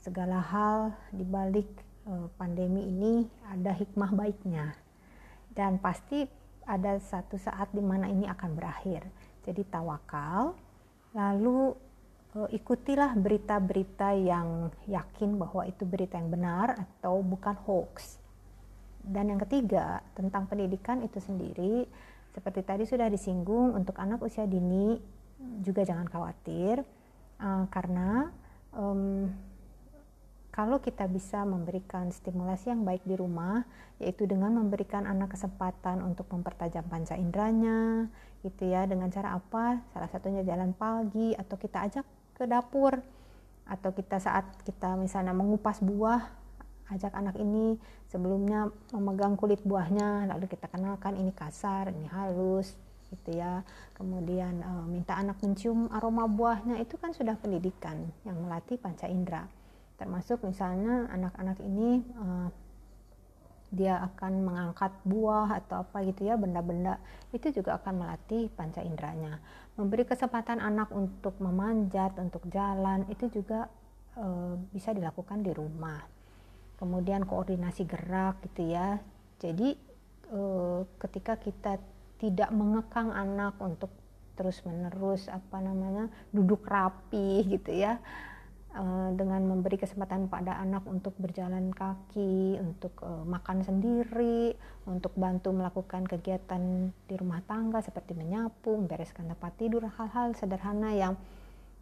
segala 0.00 0.40
hal 0.40 0.96
di 1.12 1.28
balik 1.28 1.68
eh, 2.08 2.26
pandemi 2.40 2.88
ini 2.88 3.28
ada 3.52 3.76
hikmah 3.76 4.16
baiknya. 4.16 4.72
Dan 5.52 5.76
pasti 5.76 6.24
ada 6.64 6.96
satu 6.96 7.36
saat 7.36 7.68
di 7.76 7.84
mana 7.84 8.08
ini 8.08 8.24
akan 8.24 8.50
berakhir. 8.56 9.04
Jadi 9.44 9.62
tawakal, 9.66 10.54
lalu 11.16 11.72
eh, 12.36 12.58
ikutilah 12.60 13.16
berita-berita 13.16 14.12
yang 14.16 14.68
yakin 14.86 15.40
bahwa 15.40 15.64
itu 15.64 15.82
berita 15.88 16.20
yang 16.20 16.28
benar 16.28 16.76
atau 16.76 17.24
bukan 17.24 17.56
hoax. 17.64 18.20
Dan 19.00 19.32
yang 19.32 19.40
ketiga, 19.40 20.04
tentang 20.12 20.44
pendidikan 20.44 21.00
itu 21.00 21.18
sendiri, 21.24 21.88
seperti 22.36 22.60
tadi 22.62 22.84
sudah 22.84 23.08
disinggung, 23.08 23.72
untuk 23.72 23.96
anak 23.96 24.20
usia 24.20 24.44
dini 24.44 25.00
juga 25.64 25.82
jangan 25.88 26.04
khawatir, 26.04 26.84
uh, 27.40 27.64
karena 27.72 28.28
um, 28.76 29.24
kalau 30.60 30.76
kita 30.76 31.08
bisa 31.08 31.40
memberikan 31.48 32.12
stimulasi 32.12 32.68
yang 32.68 32.84
baik 32.84 33.00
di 33.08 33.16
rumah, 33.16 33.64
yaitu 33.96 34.28
dengan 34.28 34.52
memberikan 34.52 35.08
anak 35.08 35.32
kesempatan 35.32 36.04
untuk 36.04 36.28
mempertajam 36.28 36.84
panca 36.84 37.16
inderanya, 37.16 38.12
gitu 38.44 38.68
ya, 38.68 38.84
dengan 38.84 39.08
cara 39.08 39.40
apa? 39.40 39.80
Salah 39.96 40.12
satunya 40.12 40.44
jalan 40.44 40.76
pagi 40.76 41.32
atau 41.32 41.56
kita 41.56 41.88
ajak 41.88 42.04
ke 42.36 42.44
dapur 42.44 43.00
atau 43.64 43.88
kita 43.96 44.20
saat 44.20 44.44
kita 44.68 45.00
misalnya 45.00 45.32
mengupas 45.32 45.80
buah 45.80 46.28
ajak 46.92 47.16
anak 47.16 47.40
ini 47.40 47.80
sebelumnya 48.12 48.68
memegang 48.92 49.40
kulit 49.40 49.64
buahnya 49.64 50.28
lalu 50.28 50.44
kita 50.44 50.68
kenalkan 50.68 51.16
ini 51.16 51.32
kasar 51.32 51.88
ini 51.88 52.10
halus 52.10 52.74
gitu 53.14 53.38
ya 53.38 53.62
kemudian 53.94 54.58
e, 54.58 54.72
minta 54.90 55.14
anak 55.14 55.38
mencium 55.38 55.86
aroma 55.94 56.26
buahnya 56.26 56.82
itu 56.82 56.98
kan 56.98 57.14
sudah 57.14 57.38
pendidikan 57.38 58.10
yang 58.26 58.42
melatih 58.42 58.74
panca 58.74 59.06
indera 59.06 59.46
termasuk 60.00 60.40
misalnya 60.48 61.04
anak-anak 61.12 61.60
ini 61.60 62.00
e, 62.00 62.26
dia 63.70 64.00
akan 64.00 64.32
mengangkat 64.42 64.90
buah 65.04 65.60
atau 65.60 65.84
apa 65.84 66.02
gitu 66.08 66.26
ya 66.26 66.40
benda-benda 66.40 66.98
itu 67.30 67.52
juga 67.52 67.76
akan 67.76 68.00
melatih 68.00 68.48
panca 68.56 68.80
inderanya. 68.80 69.38
Memberi 69.76 70.08
kesempatan 70.08 70.58
anak 70.58 70.88
untuk 70.90 71.36
memanjat 71.38 72.16
untuk 72.16 72.48
jalan 72.48 73.04
itu 73.12 73.28
juga 73.28 73.68
e, 74.16 74.56
bisa 74.72 74.96
dilakukan 74.96 75.44
di 75.44 75.52
rumah. 75.52 76.00
Kemudian 76.80 77.28
koordinasi 77.28 77.84
gerak 77.84 78.40
gitu 78.48 78.72
ya. 78.72 78.96
Jadi 79.36 79.76
e, 80.32 80.40
ketika 80.96 81.36
kita 81.36 81.76
tidak 82.16 82.48
mengekang 82.56 83.12
anak 83.12 83.60
untuk 83.60 83.92
terus 84.40 84.64
menerus 84.64 85.28
apa 85.28 85.60
namanya 85.60 86.08
duduk 86.32 86.64
rapi 86.64 87.44
gitu 87.44 87.76
ya 87.76 88.00
uh, 88.00 88.29
dengan 89.18 89.42
memberi 89.50 89.74
kesempatan 89.82 90.30
pada 90.30 90.54
anak 90.62 90.86
untuk 90.86 91.18
berjalan 91.18 91.74
kaki, 91.74 92.54
untuk 92.62 92.94
uh, 93.02 93.26
makan 93.26 93.66
sendiri, 93.66 94.54
untuk 94.86 95.10
bantu 95.18 95.50
melakukan 95.50 96.06
kegiatan 96.06 96.94
di 97.10 97.14
rumah 97.18 97.42
tangga 97.50 97.82
seperti 97.82 98.14
menyapu, 98.14 98.78
membereskan 98.78 99.26
tempat 99.26 99.58
tidur, 99.58 99.90
hal-hal 99.90 100.38
sederhana 100.38 100.94
yang 100.94 101.18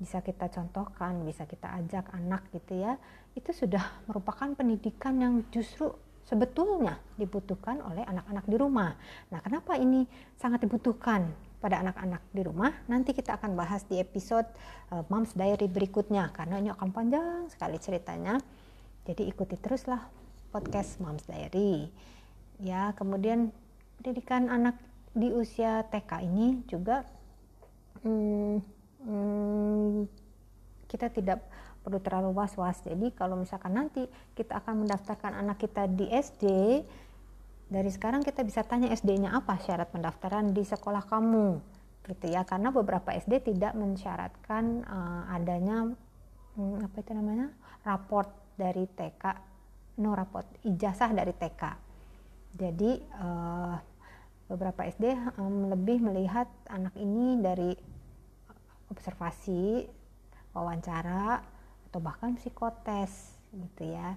bisa 0.01 0.24
kita 0.24 0.48
contohkan, 0.48 1.29
bisa 1.29 1.44
kita 1.44 1.68
ajak 1.77 2.09
anak 2.16 2.48
gitu 2.57 2.81
ya, 2.81 2.96
itu 3.37 3.53
sudah 3.53 3.85
merupakan 4.09 4.48
pendidikan 4.57 5.20
yang 5.20 5.44
justru 5.53 5.92
sebetulnya 6.24 7.01
dibutuhkan 7.20 7.85
oleh 7.85 8.05
anak-anak 8.05 8.44
di 8.48 8.57
rumah. 8.57 8.96
Nah, 9.29 9.40
kenapa 9.44 9.77
ini 9.77 10.09
sangat 10.37 10.64
dibutuhkan 10.64 11.29
pada 11.58 11.82
anak-anak 11.82 12.22
di 12.30 12.42
rumah? 12.46 12.70
Nanti 12.86 13.14
kita 13.14 13.38
akan 13.38 13.58
bahas 13.58 13.82
di 13.86 13.98
episode 13.98 14.46
uh, 14.94 15.02
Moms 15.10 15.34
Diary 15.34 15.66
berikutnya 15.66 16.30
karena 16.30 16.62
ini 16.62 16.70
akan 16.70 16.88
panjang 16.94 17.50
sekali 17.50 17.78
ceritanya. 17.82 18.38
Jadi 19.06 19.26
ikuti 19.26 19.58
teruslah 19.58 20.06
podcast 20.50 21.02
Moms 21.02 21.26
Diary. 21.26 21.90
Ya, 22.58 22.94
kemudian 22.98 23.54
pendidikan 24.00 24.50
anak 24.50 24.78
di 25.14 25.34
usia 25.34 25.86
TK 25.90 26.10
ini 26.26 26.62
juga 26.70 27.02
hmm, 28.02 28.56
hmm, 29.02 29.98
kita 30.86 31.10
tidak 31.10 31.42
perlu 31.82 31.98
terlalu 32.04 32.30
was-was. 32.36 32.84
Jadi 32.84 33.14
kalau 33.16 33.38
misalkan 33.38 33.72
nanti 33.72 34.04
kita 34.36 34.60
akan 34.60 34.84
mendaftarkan 34.84 35.32
anak 35.34 35.58
kita 35.62 35.88
di 35.88 36.06
SD, 36.12 36.44
dari 37.68 37.92
sekarang 37.92 38.24
kita 38.24 38.40
bisa 38.48 38.64
tanya 38.64 38.88
SD-nya 38.96 39.37
apa 39.37 39.61
syarat 39.61 39.92
pendaftaran 39.92 40.57
di 40.57 40.64
sekolah 40.64 41.04
kamu, 41.04 41.61
gitu 42.09 42.26
ya. 42.33 42.42
Karena 42.48 42.72
beberapa 42.72 43.12
SD 43.12 43.44
tidak 43.44 43.76
mensyaratkan 43.76 44.88
uh, 44.88 45.28
adanya 45.28 45.92
hmm, 46.57 46.88
apa 46.88 46.96
itu 47.04 47.12
namanya 47.12 47.52
raport 47.85 48.33
dari 48.57 48.88
TK, 48.88 49.24
no 50.00 50.16
raport 50.16 50.48
ijazah 50.64 51.12
dari 51.12 51.37
TK. 51.37 51.62
Jadi 52.57 53.04
uh, 53.20 53.76
beberapa 54.48 54.88
SD 54.88 55.37
um, 55.37 55.68
lebih 55.68 56.00
melihat 56.00 56.48
anak 56.72 56.96
ini 56.96 57.37
dari 57.37 57.76
observasi, 58.88 59.85
wawancara, 60.57 61.44
atau 61.92 62.00
bahkan 62.00 62.33
psikotes 62.40 63.37
gitu 63.52 63.92
ya. 63.92 64.16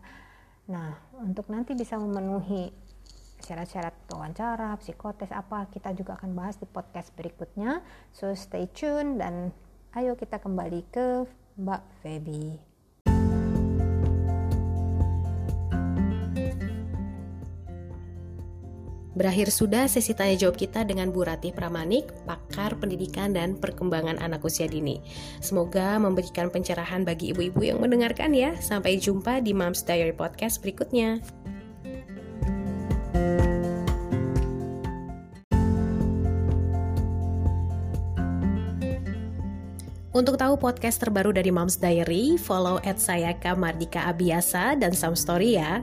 Nah, 0.72 0.96
untuk 1.20 1.52
nanti 1.52 1.76
bisa 1.76 2.00
memenuhi 2.00 2.72
syarat-syarat 3.42 3.94
wawancara, 4.14 4.78
psikotes 4.78 5.34
apa, 5.34 5.68
kita 5.74 5.92
juga 5.98 6.16
akan 6.16 6.32
bahas 6.38 6.56
di 6.62 6.70
podcast 6.70 7.12
berikutnya. 7.18 7.82
So 8.14 8.32
stay 8.38 8.70
tune 8.72 9.18
dan 9.18 9.52
ayo 9.98 10.16
kita 10.16 10.40
kembali 10.40 10.82
ke 10.94 11.26
Mbak 11.60 11.84
Feby. 12.06 12.72
Berakhir 19.12 19.52
sudah 19.52 19.92
sesi 19.92 20.16
tanya 20.16 20.34
jawab 20.34 20.56
kita 20.56 20.88
dengan 20.88 21.12
Bu 21.12 21.28
Ratih 21.28 21.52
Pramanik, 21.52 22.10
pakar 22.24 22.80
pendidikan 22.80 23.36
dan 23.36 23.60
perkembangan 23.60 24.18
anak 24.18 24.40
usia 24.42 24.72
dini. 24.72 25.04
Semoga 25.44 26.00
memberikan 26.00 26.48
pencerahan 26.48 27.04
bagi 27.04 27.36
ibu-ibu 27.36 27.60
yang 27.60 27.84
mendengarkan 27.84 28.32
ya. 28.32 28.56
Sampai 28.58 28.98
jumpa 28.98 29.44
di 29.44 29.52
Moms 29.52 29.84
Diary 29.84 30.16
Podcast 30.16 30.64
berikutnya. 30.64 31.20
Untuk 40.22 40.38
tahu 40.38 40.54
podcast 40.54 41.02
terbaru 41.02 41.34
dari 41.34 41.50
Moms 41.50 41.82
Diary, 41.82 42.38
follow 42.38 42.78
at 42.86 43.02
saya 43.02 43.34
Kamardika 43.42 44.06
Abiasa 44.06 44.78
dan 44.78 44.94
Some 44.94 45.18
Story 45.18 45.58
ya. 45.58 45.82